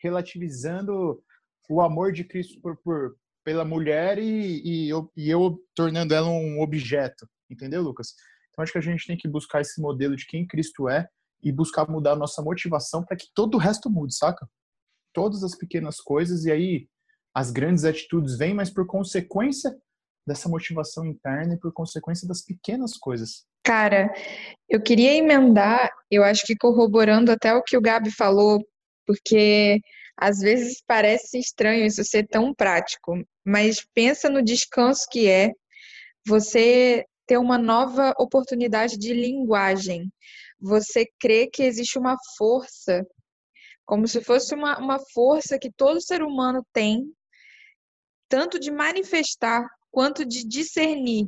[0.01, 1.21] relativizando
[1.69, 6.27] o amor de Cristo por, por pela mulher e, e, eu, e eu tornando ela
[6.27, 8.13] um objeto, entendeu, Lucas?
[8.49, 11.07] Então, acho que a gente tem que buscar esse modelo de quem Cristo é
[11.41, 14.47] e buscar mudar a nossa motivação para que todo o resto mude, saca?
[15.13, 16.87] Todas as pequenas coisas e aí
[17.33, 19.75] as grandes atitudes vêm, mas por consequência
[20.25, 23.45] dessa motivação interna e por consequência das pequenas coisas.
[23.63, 24.13] Cara,
[24.69, 28.59] eu queria emendar, eu acho que corroborando até o que o Gabi falou,
[29.05, 29.79] porque
[30.17, 33.13] às vezes parece estranho isso ser tão prático,
[33.45, 35.51] mas pensa no descanso que é
[36.25, 40.11] você ter uma nova oportunidade de linguagem.
[40.59, 43.05] Você crê que existe uma força,
[43.85, 47.05] como se fosse uma, uma força que todo ser humano tem,
[48.29, 51.27] tanto de manifestar quanto de discernir.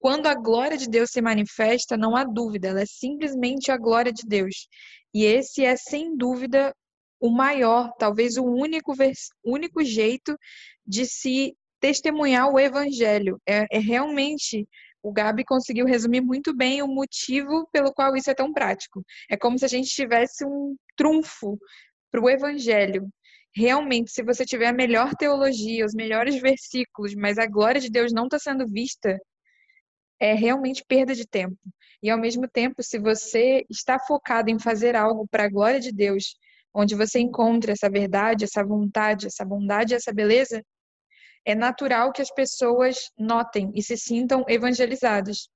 [0.00, 4.12] Quando a glória de Deus se manifesta, não há dúvida, ela é simplesmente a glória
[4.12, 4.66] de Deus.
[5.14, 6.74] E esse é, sem dúvida,
[7.20, 8.94] o maior, talvez o único,
[9.44, 10.36] único jeito
[10.86, 13.38] de se testemunhar o evangelho.
[13.46, 14.66] É, é realmente
[15.02, 19.04] o Gabi conseguiu resumir muito bem o motivo pelo qual isso é tão prático.
[19.30, 21.58] É como se a gente tivesse um trunfo
[22.10, 23.08] para o evangelho.
[23.54, 28.12] Realmente, se você tiver a melhor teologia, os melhores versículos, mas a glória de Deus
[28.12, 29.18] não está sendo vista,
[30.20, 31.56] é realmente perda de tempo.
[32.02, 35.92] E ao mesmo tempo, se você está focado em fazer algo para a glória de
[35.92, 36.36] Deus,
[36.72, 40.62] onde você encontra essa verdade, essa vontade, essa bondade, essa beleza,
[41.44, 45.48] é natural que as pessoas notem e se sintam evangelizadas.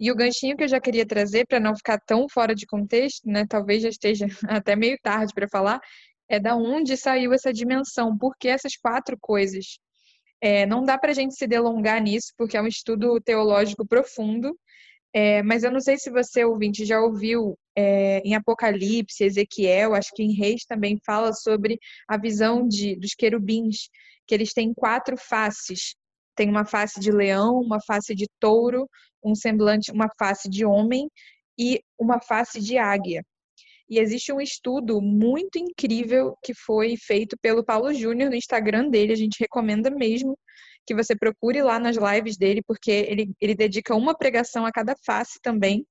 [0.00, 3.28] E o ganchinho que eu já queria trazer, para não ficar tão fora de contexto,
[3.28, 5.80] né, talvez já esteja até meio tarde para falar,
[6.28, 9.78] é da onde saiu essa dimensão, por que essas quatro coisas.
[10.40, 14.56] É, não dá para a gente se delongar nisso, porque é um estudo teológico profundo,
[15.12, 20.12] é, mas eu não sei se você, ouvinte, já ouviu é, em Apocalipse, Ezequiel, acho
[20.14, 23.88] que em Reis também fala sobre a visão de, dos querubins,
[24.26, 25.96] que eles têm quatro faces.
[26.36, 28.88] Tem uma face de leão, uma face de touro,
[29.24, 31.08] um semblante, uma face de homem
[31.58, 33.24] e uma face de águia.
[33.88, 39.12] E existe um estudo muito incrível que foi feito pelo Paulo Júnior no Instagram dele,
[39.12, 40.38] a gente recomenda mesmo
[40.86, 44.94] que você procure lá nas lives dele, porque ele, ele dedica uma pregação a cada
[45.04, 45.86] face também.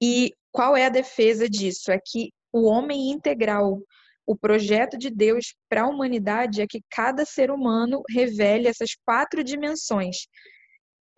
[0.00, 1.90] E qual é a defesa disso?
[1.90, 3.82] É que o homem integral,
[4.24, 9.42] o projeto de Deus para a humanidade é que cada ser humano revele essas quatro
[9.42, 10.28] dimensões.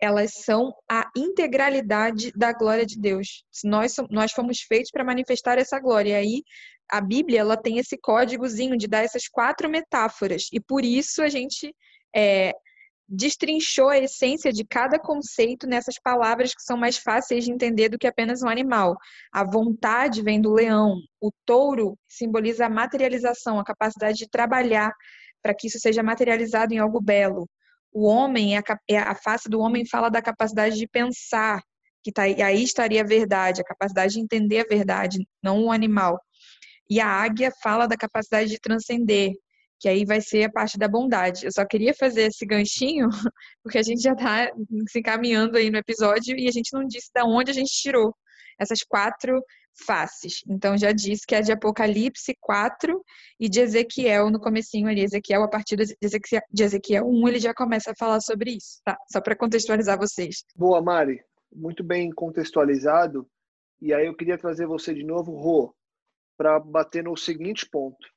[0.01, 3.43] Elas são a integralidade da glória de Deus.
[3.63, 6.11] Nós, nós fomos feitos para manifestar essa glória.
[6.11, 6.43] E aí,
[6.89, 10.47] a Bíblia ela tem esse códigozinho de dar essas quatro metáforas.
[10.51, 11.73] E por isso a gente
[12.15, 12.51] é,
[13.07, 17.97] destrinchou a essência de cada conceito nessas palavras que são mais fáceis de entender do
[17.97, 18.97] que apenas um animal.
[19.33, 24.93] A vontade vem do leão, o touro simboliza a materialização, a capacidade de trabalhar
[25.41, 27.49] para que isso seja materializado em algo belo.
[27.91, 31.61] O homem, a, é a face do homem fala da capacidade de pensar,
[32.03, 36.19] que tá, aí estaria a verdade, a capacidade de entender a verdade, não o animal.
[36.89, 39.33] E a águia fala da capacidade de transcender,
[39.79, 41.45] que aí vai ser a parte da bondade.
[41.45, 43.07] Eu só queria fazer esse ganchinho,
[43.63, 44.51] porque a gente já está
[44.87, 48.15] se encaminhando aí no episódio e a gente não disse de onde a gente tirou
[48.59, 49.41] essas quatro
[49.73, 50.41] faces.
[50.47, 53.03] Então já disse que é de Apocalipse 4
[53.39, 57.39] e de Ezequiel no comecinho ali, Ezequiel a partir de Ezequiel, de Ezequiel 1, ele
[57.39, 58.97] já começa a falar sobre isso, tá?
[59.11, 60.43] Só para contextualizar vocês.
[60.55, 63.27] Boa, Mari, muito bem contextualizado.
[63.81, 65.73] E aí eu queria trazer você de novo, Rô,
[66.37, 68.07] para bater no seguinte ponto.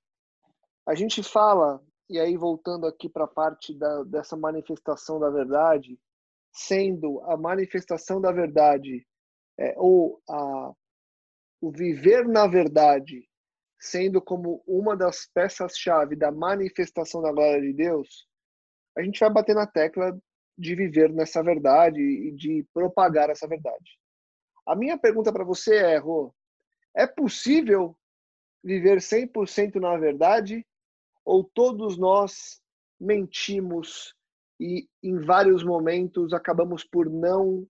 [0.86, 5.98] A gente fala, e aí voltando aqui para a parte da, dessa manifestação da verdade,
[6.52, 9.06] sendo a manifestação da verdade
[9.58, 10.72] é, ou a,
[11.64, 13.26] o viver na verdade
[13.80, 18.26] sendo como uma das peças-chave da manifestação da glória de Deus,
[18.96, 20.18] a gente vai bater na tecla
[20.56, 23.98] de viver nessa verdade e de propagar essa verdade.
[24.66, 26.34] A minha pergunta para você é, Rô,
[26.96, 27.96] é possível
[28.62, 30.64] viver 100% na verdade
[31.24, 32.62] ou todos nós
[32.98, 34.14] mentimos
[34.58, 37.66] e em vários momentos acabamos por não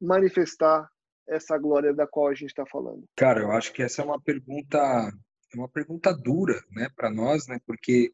[0.00, 0.90] manifestar
[1.28, 3.04] essa glória da qual a gente está falando?
[3.16, 7.46] Cara, eu acho que essa é uma pergunta, é uma pergunta dura, né, para nós,
[7.46, 8.12] né, porque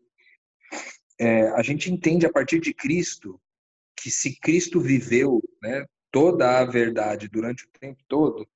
[1.19, 3.41] é, a gente entende a partir de Cristo
[3.97, 8.47] que se Cristo viveu, né, toda a verdade durante o tempo todo,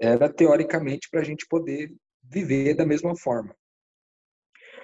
[0.00, 3.56] era teoricamente para a gente poder viver da mesma forma.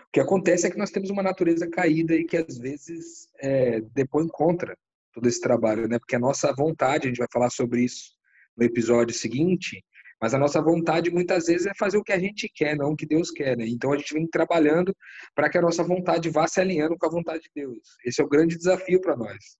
[0.09, 3.81] O que acontece é que nós temos uma natureza caída e que às vezes é,
[3.81, 4.77] depõe contra
[5.13, 5.99] todo esse trabalho, né?
[5.99, 8.15] Porque a nossa vontade, a gente vai falar sobre isso
[8.57, 9.85] no episódio seguinte,
[10.21, 12.97] mas a nossa vontade muitas vezes é fazer o que a gente quer, não o
[12.97, 13.67] que Deus quer, né?
[13.67, 14.97] Então a gente vem trabalhando
[15.35, 17.97] para que a nossa vontade vá se alinhando com a vontade de Deus.
[18.05, 19.57] Esse é o grande desafio para nós.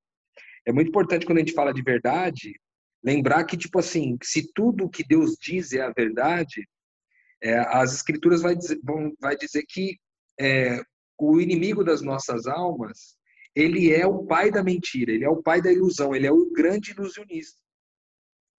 [0.67, 2.59] É muito importante quando a gente fala de verdade,
[3.05, 6.67] lembrar que tipo assim, se tudo que Deus diz é a verdade,
[7.43, 9.99] é, as escrituras vai dizer, vão, vai dizer que
[10.41, 10.81] é,
[11.19, 13.17] o inimigo das nossas almas,
[13.55, 16.51] ele é o pai da mentira, ele é o pai da ilusão, ele é o
[16.51, 17.59] grande ilusionista.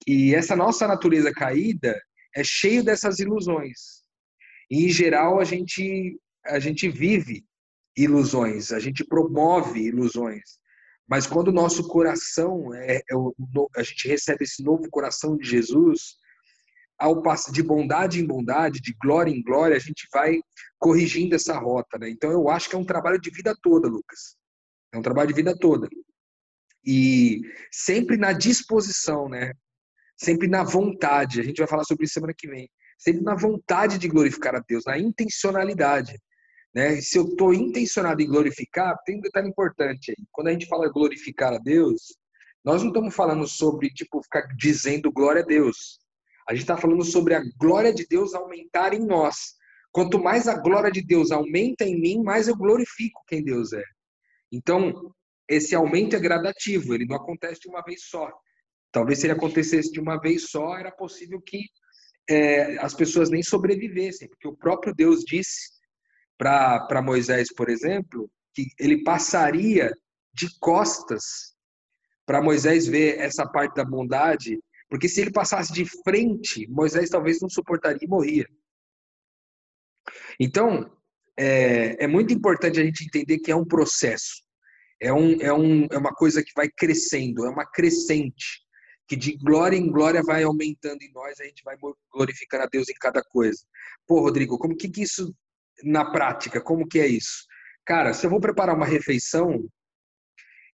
[0.08, 2.00] E essa nossa natureza caída
[2.36, 4.04] é cheio dessas ilusões.
[4.70, 7.46] E, em geral, a gente, a gente vive
[7.98, 10.60] ilusões, a gente promove ilusões.
[11.08, 13.16] Mas quando o nosso coração, é, é
[13.78, 16.16] a gente recebe esse novo coração de Jesus,
[16.98, 20.40] ao passo de bondade em bondade, de glória em glória, a gente vai
[20.80, 22.10] corrigindo essa rota, né?
[22.10, 24.36] Então eu acho que é um trabalho de vida toda, Lucas.
[24.94, 25.90] É um trabalho de vida toda.
[26.86, 27.42] E
[27.72, 29.52] sempre na disposição, né?
[30.18, 31.40] Sempre na vontade.
[31.40, 32.70] A gente vai falar sobre isso semana que vem.
[32.98, 36.18] Sempre na vontade de glorificar a Deus, na intencionalidade.
[36.74, 37.02] Né?
[37.02, 40.26] Se eu estou intencionado em glorificar, tem um detalhe importante aí.
[40.32, 42.18] Quando a gente fala glorificar a Deus,
[42.64, 46.00] nós não estamos falando sobre tipo ficar dizendo glória a Deus.
[46.48, 49.56] A gente está falando sobre a glória de Deus aumentar em nós.
[49.92, 53.84] Quanto mais a glória de Deus aumenta em mim, mais eu glorifico quem Deus é.
[54.52, 55.14] Então,
[55.48, 58.30] esse aumento é gradativo, ele não acontece de uma vez só.
[58.96, 61.66] Talvez se ele acontecesse de uma vez só, era possível que
[62.30, 65.70] é, as pessoas nem sobrevivessem, porque o próprio Deus disse
[66.38, 69.92] para Moisés, por exemplo, que ele passaria
[70.34, 71.54] de costas
[72.26, 74.58] para Moisés ver essa parte da bondade
[74.90, 78.48] porque se ele passasse de frente, Moisés talvez não suportaria e morria.
[80.40, 80.90] Então,
[81.38, 84.42] é, é muito importante a gente entender que é um processo.
[85.02, 88.65] É, um, é, um, é uma coisa que vai crescendo, é uma crescente,
[89.08, 91.78] que de glória em glória vai aumentando em nós, a gente vai
[92.12, 93.60] glorificar a Deus em cada coisa.
[94.08, 95.36] Pô, Rodrigo, como que, que isso
[95.84, 97.46] na prática, como que é isso?
[97.86, 99.70] Cara, se eu vou preparar uma refeição,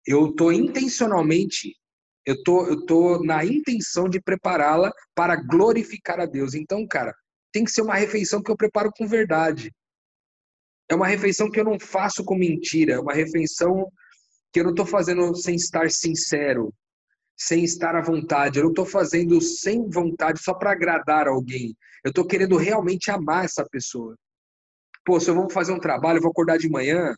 [0.06, 1.74] eu estou intencionalmente
[2.26, 6.54] eu tô, eu tô na intenção de prepará-la para glorificar a Deus.
[6.54, 7.14] Então, cara,
[7.52, 9.72] tem que ser uma refeição que eu preparo com verdade.
[10.88, 12.94] É uma refeição que eu não faço com mentira.
[12.94, 13.90] É uma refeição
[14.52, 16.74] que eu não estou fazendo sem estar sincero,
[17.40, 18.59] sem estar à vontade.
[18.59, 21.74] Eu não estou fazendo sem vontade só para agradar alguém.
[22.05, 24.14] Eu estou querendo realmente amar essa pessoa.
[25.07, 27.14] Pô, se eu vou fazer um trabalho, vou acordar de manhã,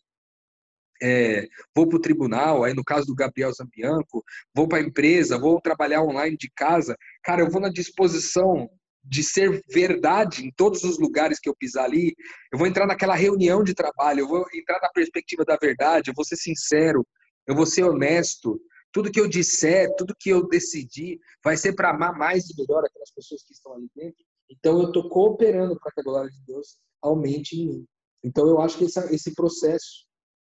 [1.02, 4.22] é, vou para o tribunal, aí no caso do Gabriel Zambianco,
[4.54, 8.70] vou para a empresa, vou trabalhar online de casa, cara, eu vou na disposição
[9.02, 12.14] de ser verdade em todos os lugares que eu pisar ali,
[12.52, 16.14] eu vou entrar naquela reunião de trabalho, eu vou entrar na perspectiva da verdade, eu
[16.14, 17.04] vou ser sincero,
[17.44, 18.60] eu vou ser honesto,
[18.92, 22.84] tudo que eu disser, tudo que eu decidir, vai ser para amar mais e melhor
[22.84, 24.24] aquelas pessoas que estão ali dentro.
[24.50, 27.86] Então eu estou cooperando para que a glória de Deus aumente em mim.
[28.22, 30.06] Então eu acho que esse, esse processo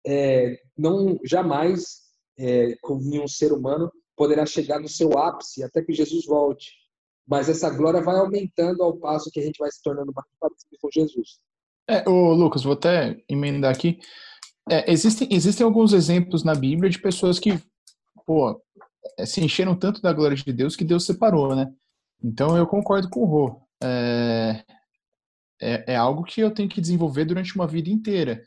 [0.05, 2.01] é, não jamais,
[2.38, 6.71] é, como nenhum ser humano, poderá chegar no seu ápice até que Jesus volte.
[7.27, 10.77] Mas essa glória vai aumentando ao passo que a gente vai se tornando mais parecido
[10.79, 11.39] com Jesus.
[11.89, 13.99] É, ô, Lucas, vou até emendar aqui.
[14.69, 17.59] É, existem, existem alguns exemplos na Bíblia de pessoas que,
[18.26, 18.61] pô,
[19.26, 21.71] se encheram tanto da glória de Deus que Deus separou, né?
[22.23, 23.61] Então eu concordo com o Rô.
[23.84, 24.63] é,
[25.61, 28.41] é, é, algo que eu tenho que desenvolver durante uma vida inteira.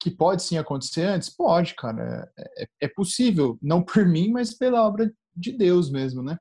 [0.00, 1.28] Que pode sim acontecer antes?
[1.28, 2.30] Pode, cara.
[2.38, 3.58] É, é, é possível.
[3.60, 6.38] Não por mim, mas pela obra de Deus mesmo, né?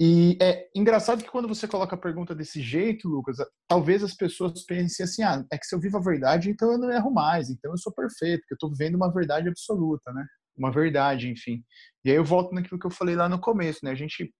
[0.00, 4.64] E é engraçado que quando você coloca a pergunta desse jeito, Lucas, talvez as pessoas
[4.64, 7.50] pensem assim: ah, é que se eu vivo a verdade, então eu não erro mais,
[7.50, 10.24] então eu sou perfeito, porque eu estou vivendo uma verdade absoluta, né?
[10.58, 11.64] Uma verdade, enfim.
[12.04, 13.92] E aí eu volto naquilo que eu falei lá no começo, né?
[13.92, 14.34] A gente,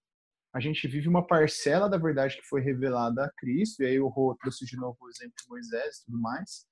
[0.54, 4.08] a gente vive uma parcela da verdade que foi revelada a Cristo, e aí o
[4.08, 6.66] Rô trouxe de novo o exemplo de Moisés e tudo mais.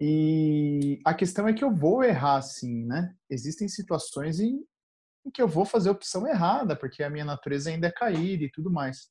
[0.00, 3.14] E a questão é que eu vou errar, sim, né?
[3.30, 4.64] Existem situações em,
[5.24, 8.42] em que eu vou fazer a opção errada, porque a minha natureza ainda é caída
[8.42, 9.10] e tudo mais.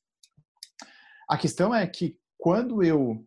[1.26, 3.26] A questão é que quando eu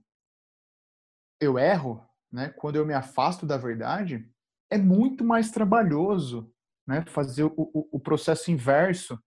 [1.41, 4.29] eu erro, né, quando eu me afasto da verdade,
[4.69, 6.51] é muito mais trabalhoso,
[6.87, 9.19] né, fazer o, o, o processo inverso.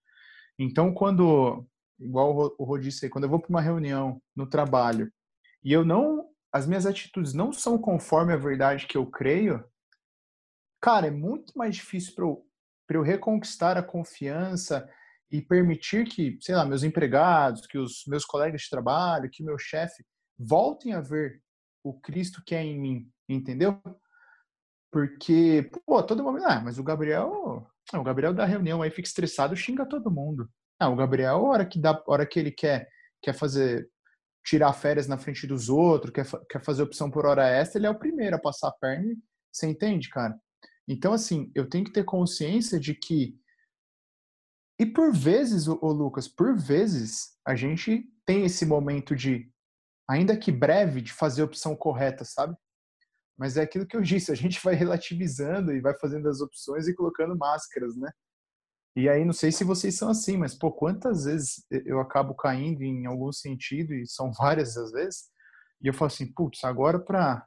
[0.58, 1.66] Então, quando,
[1.98, 5.12] igual o Rô disse aí, quando eu vou para uma reunião no trabalho
[5.62, 9.64] e eu não, as minhas atitudes não são conforme a verdade que eu creio,
[10.80, 12.48] cara, é muito mais difícil para eu
[12.96, 14.88] eu reconquistar a confiança
[15.30, 19.58] e permitir que, sei lá, meus empregados, que os meus colegas de trabalho, que meu
[19.58, 20.04] chefe
[20.38, 21.42] voltem a ver
[21.84, 23.80] o Cristo que é em mim, entendeu?
[24.90, 29.56] Porque, pô, todo mundo, ah, mas o Gabriel, o Gabriel da reunião aí fica estressado,
[29.56, 30.48] xinga todo mundo.
[30.80, 32.88] Ah, o Gabriel, a hora que dá, a hora que ele quer,
[33.22, 33.88] quer fazer
[34.44, 37.90] tirar férias na frente dos outros, quer, quer fazer opção por hora extra, ele é
[37.90, 39.14] o primeiro a passar a perna.
[39.52, 40.38] Você entende, cara?
[40.86, 43.38] Então, assim, eu tenho que ter consciência de que.
[44.80, 49.52] E por vezes, ô, Lucas, por vezes, a gente tem esse momento de,
[50.08, 52.56] ainda que breve, de fazer a opção correta, sabe?
[53.38, 56.88] Mas é aquilo que eu disse, a gente vai relativizando e vai fazendo as opções
[56.88, 58.10] e colocando máscaras, né?
[58.96, 62.82] E aí, não sei se vocês são assim, mas, pô, quantas vezes eu acabo caindo
[62.82, 65.30] em algum sentido, e são várias as vezes,
[65.80, 67.46] e eu falo assim, putz, agora para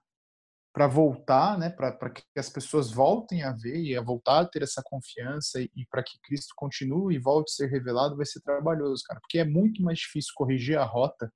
[0.74, 4.64] para voltar, né, para que as pessoas voltem a ver e a voltar a ter
[4.64, 8.40] essa confiança e, e para que Cristo continue e volte a ser revelado, vai ser
[8.40, 11.30] trabalhoso, cara, porque é muito mais difícil corrigir a rota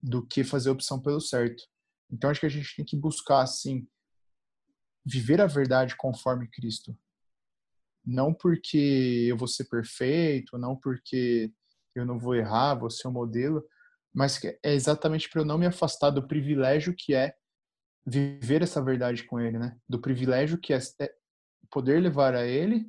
[0.00, 1.64] do que fazer a opção pelo certo.
[2.10, 3.86] Então acho que a gente tem que buscar assim
[5.04, 6.96] viver a verdade conforme Cristo.
[8.04, 11.52] Não porque eu vou ser perfeito, não porque
[11.94, 13.64] eu não vou errar, vou ser um modelo,
[14.14, 17.34] mas é exatamente para eu não me afastar do privilégio que é
[18.06, 19.76] viver essa verdade com ele, né?
[19.88, 21.12] Do privilégio que é, é
[21.70, 22.88] poder levar a ele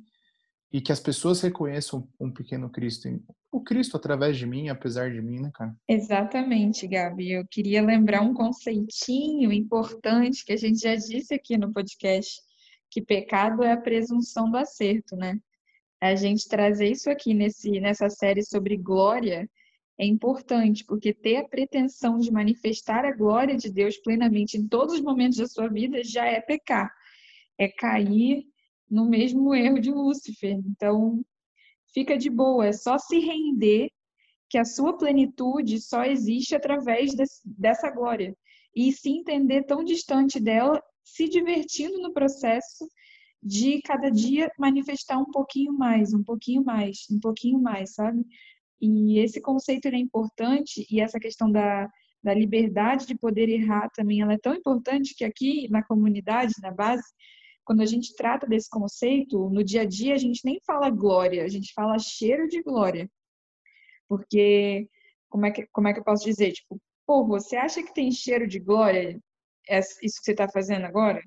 [0.72, 3.08] e que as pessoas reconheçam um pequeno Cristo,
[3.50, 5.74] o Cristo através de mim, apesar de mim, né, cara?
[5.88, 7.32] Exatamente, Gabi.
[7.32, 12.40] Eu queria lembrar um conceitinho importante que a gente já disse aqui no podcast,
[12.90, 15.38] que pecado é a presunção do acerto, né?
[16.00, 19.48] A gente trazer isso aqui nesse, nessa série sobre glória
[19.98, 24.94] é importante, porque ter a pretensão de manifestar a glória de Deus plenamente em todos
[24.94, 26.92] os momentos da sua vida já é pecar,
[27.58, 28.44] é cair
[28.90, 30.58] no mesmo erro de Lúcifer.
[30.66, 31.22] Então,
[31.92, 33.90] fica de boa, é só se render
[34.48, 38.34] que a sua plenitude só existe através desse, dessa glória.
[38.74, 42.88] E se entender tão distante dela, se divertindo no processo
[43.42, 48.24] de cada dia manifestar um pouquinho mais, um pouquinho mais, um pouquinho mais, sabe?
[48.80, 51.88] E esse conceito é importante e essa questão da,
[52.22, 56.70] da liberdade de poder errar também ela é tão importante que aqui na comunidade, na
[56.70, 57.04] base,
[57.68, 61.44] quando a gente trata desse conceito, no dia a dia a gente nem fala glória,
[61.44, 63.10] a gente fala cheiro de glória.
[64.08, 64.88] Porque,
[65.28, 66.52] como é que, como é que eu posso dizer?
[66.52, 69.20] Tipo, pô, você acha que tem cheiro de glória?
[69.68, 71.22] É isso que você está fazendo agora?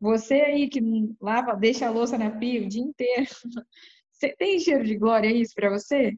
[0.00, 0.80] Você aí que
[1.20, 3.30] lava, deixa a louça na pia o dia inteiro,
[4.10, 6.12] você tem cheiro de glória isso para você?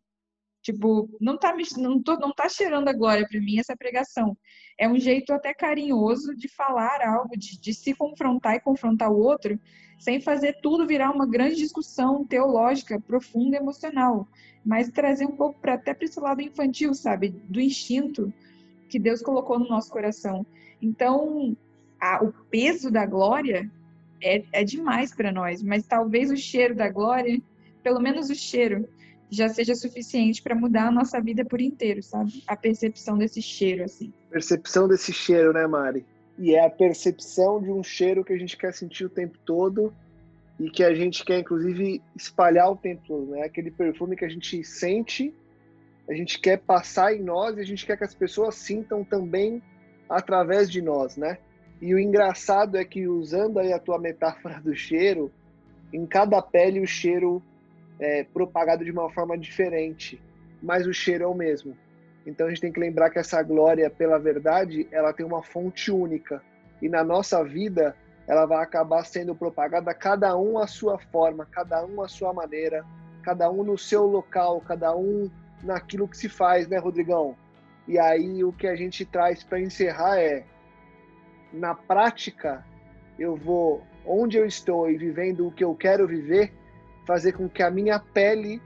[0.64, 4.34] Tipo, não tá, não, tô, não tá cheirando a glória para mim essa pregação.
[4.78, 9.18] É um jeito até carinhoso de falar algo, de, de se confrontar e confrontar o
[9.18, 9.60] outro,
[9.98, 14.26] sem fazer tudo virar uma grande discussão teológica, profunda, emocional,
[14.64, 18.32] mas trazer um pouco para até para esse lado infantil, sabe, do instinto
[18.88, 20.46] que Deus colocou no nosso coração.
[20.80, 21.54] Então,
[22.00, 23.70] a, o peso da glória
[24.22, 27.38] é, é demais para nós, mas talvez o cheiro da glória,
[27.82, 28.88] pelo menos o cheiro,
[29.34, 32.42] já seja suficiente para mudar a nossa vida por inteiro, sabe?
[32.46, 34.12] A percepção desse cheiro, assim.
[34.30, 36.04] Percepção desse cheiro, né, Mari?
[36.38, 39.92] E é a percepção de um cheiro que a gente quer sentir o tempo todo
[40.58, 43.42] e que a gente quer, inclusive, espalhar o tempo todo, né?
[43.42, 45.34] Aquele perfume que a gente sente,
[46.08, 49.62] a gente quer passar em nós e a gente quer que as pessoas sintam também
[50.08, 51.38] através de nós, né?
[51.80, 55.30] E o engraçado é que, usando aí a tua metáfora do cheiro,
[55.92, 57.42] em cada pele o cheiro
[57.98, 60.20] é, propagado de uma forma diferente,
[60.62, 61.76] mas o cheiro é o mesmo.
[62.26, 65.90] Então a gente tem que lembrar que essa glória pela verdade, ela tem uma fonte
[65.90, 66.42] única.
[66.80, 67.94] E na nossa vida,
[68.26, 72.84] ela vai acabar sendo propagada cada um à sua forma, cada um à sua maneira,
[73.22, 75.30] cada um no seu local, cada um
[75.62, 77.36] naquilo que se faz, né, Rodrigão?
[77.86, 80.44] E aí o que a gente traz para encerrar é
[81.52, 82.64] na prática
[83.18, 86.52] eu vou onde eu estou e vivendo o que eu quero viver,
[87.06, 88.60] fazer com que a minha pele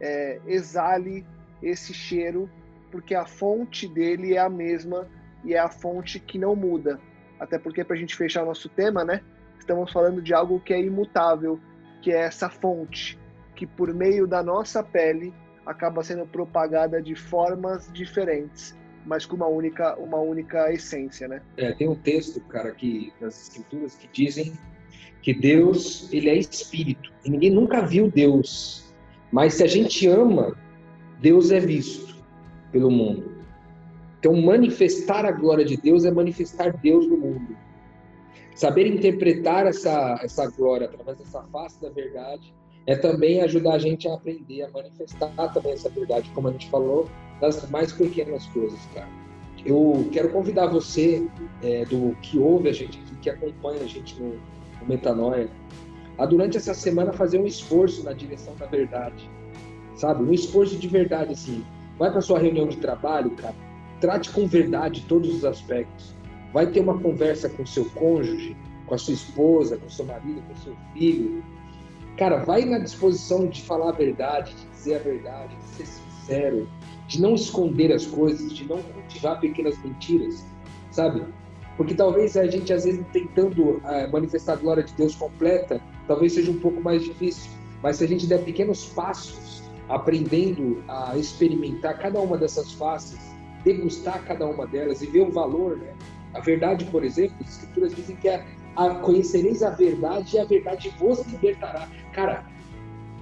[0.00, 1.26] é, exale
[1.62, 2.50] esse cheiro,
[2.90, 5.08] porque a fonte dele é a mesma
[5.44, 7.00] e é a fonte que não muda.
[7.38, 9.20] Até porque, para a gente fechar o nosso tema, né?
[9.58, 11.60] Estamos falando de algo que é imutável,
[12.00, 13.18] que é essa fonte,
[13.54, 15.34] que por meio da nossa pele
[15.64, 21.42] acaba sendo propagada de formas diferentes, mas com uma única, uma única essência, né?
[21.56, 24.56] É, tem um texto, cara, que nas escrituras que dizem
[25.26, 27.12] que Deus, ele é espírito.
[27.24, 28.94] E ninguém nunca viu Deus.
[29.32, 30.56] Mas se a gente ama,
[31.20, 32.14] Deus é visto
[32.70, 33.32] pelo mundo.
[34.20, 37.56] Então, manifestar a glória de Deus é manifestar Deus no mundo.
[38.54, 42.54] Saber interpretar essa, essa glória através dessa face da verdade
[42.86, 46.70] é também ajudar a gente a aprender a manifestar também essa verdade, como a gente
[46.70, 47.10] falou,
[47.40, 49.08] das mais pequenas coisas, cara.
[49.64, 51.28] Eu quero convidar você,
[51.64, 54.40] é, do que ouve a gente que acompanha a gente no,
[54.80, 55.48] no Metanoia,
[56.18, 59.28] a durante essa semana fazer um esforço na direção da verdade,
[59.94, 60.22] sabe?
[60.22, 61.64] Um esforço de verdade, assim.
[61.98, 63.54] Vai para sua reunião de trabalho, cara,
[64.00, 66.14] trate com verdade todos os aspectos.
[66.52, 68.56] Vai ter uma conversa com seu cônjuge,
[68.86, 71.44] com a sua esposa, com seu marido, com seu filho.
[72.16, 76.68] Cara, vai na disposição de falar a verdade, de dizer a verdade, de ser sincero,
[77.06, 80.46] de não esconder as coisas, de não cultivar pequenas mentiras,
[80.90, 81.22] sabe?
[81.76, 86.32] Porque talvez a gente, às vezes, tentando uh, manifestar a glória de Deus completa, talvez
[86.32, 87.50] seja um pouco mais difícil.
[87.82, 93.18] Mas se a gente der pequenos passos, aprendendo a experimentar cada uma dessas faces,
[93.62, 95.92] degustar cada uma delas e ver o valor, né?
[96.34, 98.44] A verdade, por exemplo, as escrituras dizem que é
[98.76, 101.88] a, conhecereis a verdade e a verdade vos libertará.
[102.12, 102.44] Cara,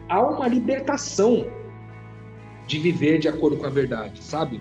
[0.09, 1.46] há uma libertação
[2.66, 4.61] de viver de acordo com a verdade, sabe?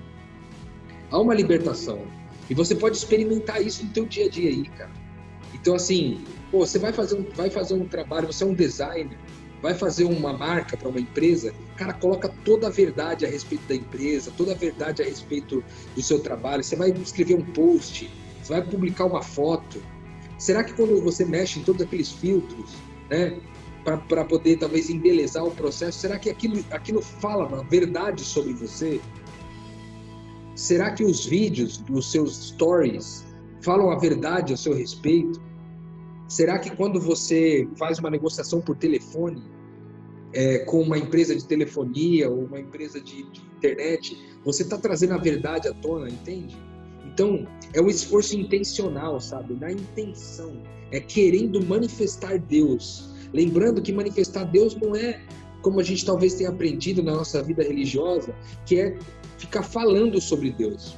[1.09, 1.99] Há uma libertação.
[2.49, 4.91] E você pode experimentar isso no teu dia a dia aí, cara.
[5.53, 6.21] Então, assim,
[6.51, 9.17] pô, você vai fazer um, vai fazer um trabalho, você é um designer,
[9.61, 13.75] vai fazer uma marca para uma empresa, cara, coloca toda a verdade a respeito da
[13.75, 15.63] empresa, toda a verdade a respeito
[15.95, 16.61] do seu trabalho.
[16.61, 19.81] Você vai escrever um post, você vai publicar uma foto.
[20.37, 22.71] Será que quando você mexe em todos aqueles filtros,
[23.09, 23.39] né,
[23.85, 28.99] para poder talvez embelezar o processo, será que aquilo, aquilo fala uma verdade sobre você?
[30.55, 33.25] Será que os vídeos dos seus stories
[33.61, 35.41] falam a verdade a seu respeito?
[36.27, 39.43] Será que quando você faz uma negociação por telefone
[40.33, 45.13] é, com uma empresa de telefonia ou uma empresa de, de internet, você está trazendo
[45.13, 46.55] a verdade à tona, entende?
[47.05, 49.53] Então, é um esforço intencional, sabe?
[49.53, 50.61] Na intenção.
[50.91, 53.11] É querendo manifestar Deus.
[53.33, 55.21] Lembrando que manifestar Deus não é
[55.61, 58.35] como a gente talvez tenha aprendido na nossa vida religiosa,
[58.65, 58.97] que é
[59.45, 60.97] ficar falando sobre Deus.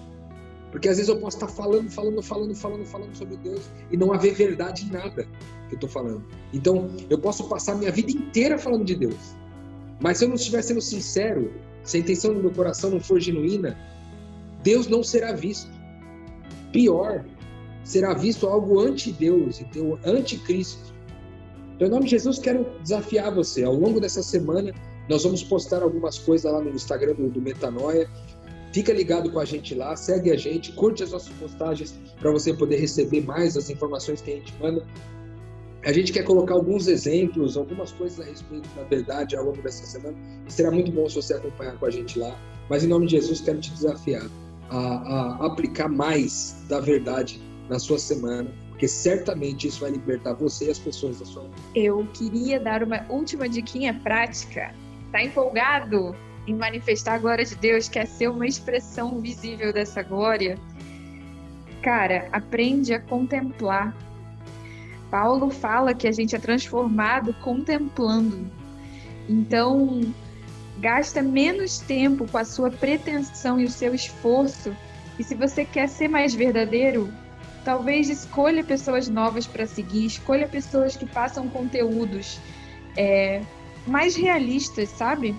[0.71, 4.11] Porque às vezes eu posso estar falando, falando, falando, falando, falando sobre Deus e não
[4.11, 5.23] haver verdade em nada
[5.69, 6.23] que eu estou falando.
[6.53, 9.35] Então, eu posso passar minha vida inteira falando de Deus.
[10.01, 13.19] Mas se eu não estiver sendo sincero, se a intenção do meu coração não for
[13.19, 13.77] genuína,
[14.63, 15.71] Deus não será visto.
[16.73, 17.23] Pior,
[17.83, 20.93] será visto algo anti-Deus, então, anti-Cristo.
[21.75, 23.63] Então, em nome de Jesus, quero desafiar você.
[23.63, 24.73] Ao longo dessa semana,
[25.09, 28.09] nós vamos postar algumas coisas lá no Instagram do, do Metanoia.
[28.76, 32.53] Fica ligado com a gente lá, segue a gente, curte as nossas postagens para você
[32.53, 34.86] poder receber mais as informações que a gente manda.
[35.86, 39.86] A gente quer colocar alguns exemplos, algumas coisas a respeito da verdade ao longo dessa
[39.86, 40.17] semana.
[40.49, 42.38] Será muito bom se você acompanhar com a gente lá.
[42.69, 44.30] Mas em nome de Jesus, quero te desafiar
[44.69, 50.65] a, a aplicar mais da verdade na sua semana, porque certamente isso vai libertar você
[50.65, 51.55] e as pessoas da sua vida.
[51.76, 54.76] Eu queria dar uma última diquinha prática.
[55.13, 56.13] Tá empolgado?
[56.47, 60.57] Em manifestar a glória de Deus, quer ser uma expressão visível dessa glória,
[61.81, 63.95] cara, aprende a contemplar.
[65.09, 68.49] Paulo fala que a gente é transformado contemplando.
[69.29, 70.01] Então,
[70.79, 74.75] gasta menos tempo com a sua pretensão e o seu esforço.
[75.17, 77.09] E se você quer ser mais verdadeiro,
[77.63, 82.39] talvez escolha pessoas novas para seguir, escolha pessoas que façam conteúdos
[82.97, 83.41] é,
[83.87, 85.35] mais realistas, sabe?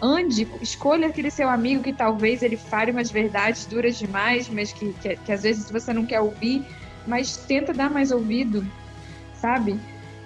[0.00, 4.92] Ande, escolha aquele seu amigo que talvez ele fale umas verdades duras demais, mas que,
[4.94, 6.64] que, que às vezes você não quer ouvir,
[7.06, 8.66] mas tenta dar mais ouvido,
[9.34, 9.78] sabe?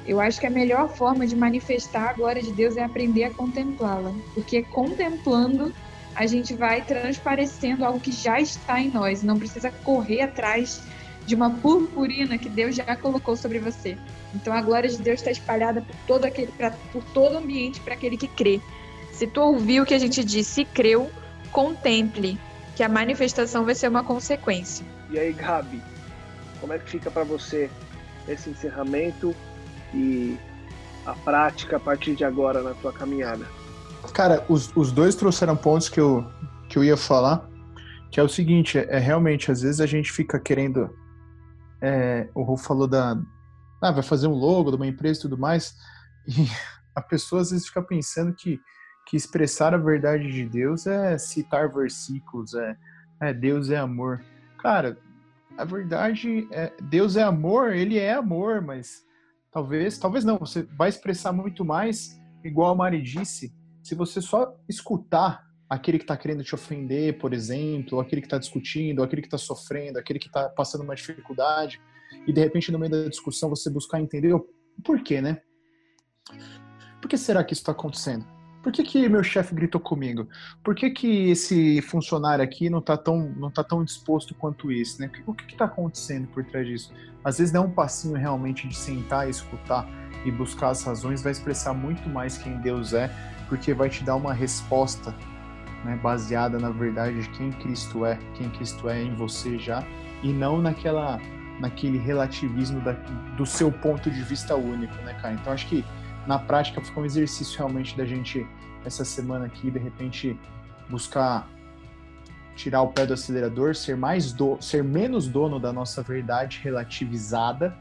[0.07, 3.31] Eu acho que a melhor forma de manifestar a glória de Deus é aprender a
[3.31, 5.73] contemplá-la, porque contemplando
[6.15, 10.83] a gente vai transparecendo algo que já está em nós, não precisa correr atrás
[11.25, 13.97] de uma purpurina que Deus já colocou sobre você.
[14.35, 17.81] Então a glória de Deus está espalhada por todo aquele, pra, por todo o ambiente
[17.81, 18.61] para aquele que crê.
[19.19, 21.11] Se tu ouviu o que a gente disse e creu,
[21.51, 22.39] contemple
[22.77, 24.87] que a manifestação vai ser uma consequência.
[25.11, 25.83] E aí, Gabi,
[26.61, 27.69] como é que fica para você
[28.29, 29.35] esse encerramento
[29.93, 30.39] e
[31.05, 33.45] a prática a partir de agora na tua caminhada?
[34.15, 36.25] Cara, os, os dois trouxeram pontos que eu,
[36.69, 37.45] que eu ia falar,
[38.13, 40.89] que é o seguinte, é, é realmente, às vezes a gente fica querendo
[41.83, 43.21] é, o Rolf falou da.
[43.83, 45.75] Ah, vai fazer um logo de uma empresa e tudo mais.
[46.29, 46.47] E
[46.95, 48.61] a pessoa às vezes fica pensando que,
[49.09, 52.77] que expressar a verdade de Deus é citar versículos, é,
[53.23, 54.23] é Deus é amor.
[54.59, 54.99] Cara,
[55.57, 59.07] a verdade é Deus é amor, ele é amor, mas
[59.51, 63.51] talvez, talvez não, você vai expressar muito mais, igual a Mari disse,
[63.83, 68.27] se você só escutar aquele que está querendo te ofender, por exemplo, ou aquele que
[68.27, 71.81] está discutindo, ou aquele que está sofrendo, aquele que está passando uma dificuldade,
[72.27, 74.47] e de repente no meio da discussão você buscar entender o
[74.85, 75.41] porquê, né?
[77.01, 78.38] Por que será que isso está acontecendo?
[78.63, 80.29] Por que, que meu chefe gritou comigo?
[80.63, 85.01] Por que, que esse funcionário aqui não está tão, não tá tão disposto quanto esse?
[85.01, 85.11] Né?
[85.27, 86.93] O que está acontecendo por trás disso?
[87.25, 89.89] Às vezes, dar um passinho realmente de sentar escutar
[90.25, 93.11] e buscar as razões vai expressar muito mais quem Deus é,
[93.49, 95.15] porque vai te dar uma resposta
[95.85, 99.85] né, baseada na verdade de quem Cristo é, quem Cristo é em você já,
[100.23, 101.21] e não naquela
[101.61, 102.93] naquele relativismo da,
[103.37, 105.35] do seu ponto de vista único, né, cara?
[105.35, 105.85] Então acho que
[106.27, 108.47] na prática fica um exercício realmente da gente
[108.85, 110.39] essa semana aqui de repente
[110.89, 111.49] buscar
[112.59, 117.77] tirar o pé do acelerador, ser mais do, ser menos dono da nossa verdade relativizada,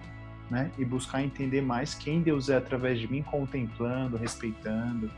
[0.51, 0.71] né?
[0.77, 5.11] E buscar entender mais quem Deus é através de mim, contemplando, respeitando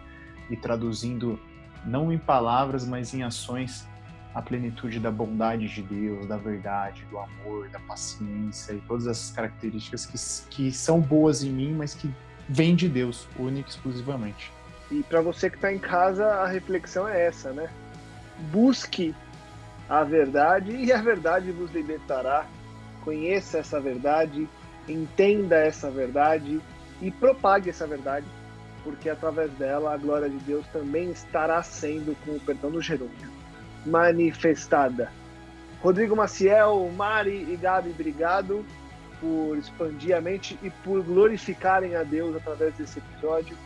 [0.50, 1.38] e traduzindo
[1.86, 3.88] não em palavras, mas em ações,
[4.34, 9.32] a plenitude da bondade de Deus, da verdade, do amor, da paciência e todas essas
[9.32, 12.10] características que, que são boas em mim, mas que
[12.50, 14.52] vêm de Deus, única e exclusivamente.
[14.92, 17.70] E para você que está em casa, a reflexão é essa, né?
[18.52, 19.16] Busque
[19.88, 22.48] a verdade e a verdade vos libertará.
[23.04, 24.50] Conheça essa verdade,
[24.88, 26.60] entenda essa verdade
[27.02, 28.26] e propague essa verdade
[28.84, 33.30] porque através dela a glória de Deus também estará sendo, com o perdão do gerúndio,
[33.86, 35.12] manifestada.
[35.82, 38.66] Rodrigo Maciel, Mari e Gabi, obrigado
[39.20, 43.58] por expandir a mente e por glorificarem a Deus através desse episódio.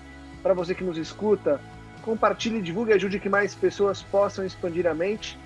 [0.41, 1.60] Para você que nos escuta,
[2.01, 5.39] compartilhe, divulgue e ajude que mais pessoas possam expandir a mente.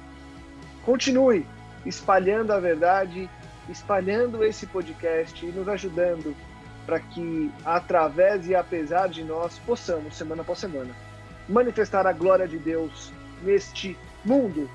[0.84, 1.46] Continue
[1.86, 3.30] espalhando a verdade,
[3.70, 6.36] espalhando esse podcast e nos ajudando
[6.86, 10.96] para que, através e apesar de nós, possamos, semana após semana,
[11.48, 13.12] manifestar a glória de Deus
[13.44, 14.70] neste mundo.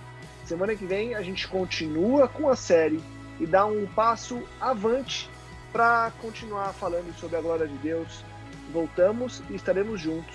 [0.44, 3.02] Semana que vem a gente continua com a série
[3.40, 5.28] e dá um passo avante
[5.72, 8.24] para continuar falando sobre a glória de Deus.
[8.72, 10.34] Voltamos e estaremos juntos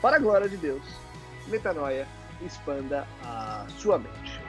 [0.00, 0.82] para a glória de Deus.
[1.48, 2.06] Metanoia,
[2.40, 4.40] expanda a sua mente.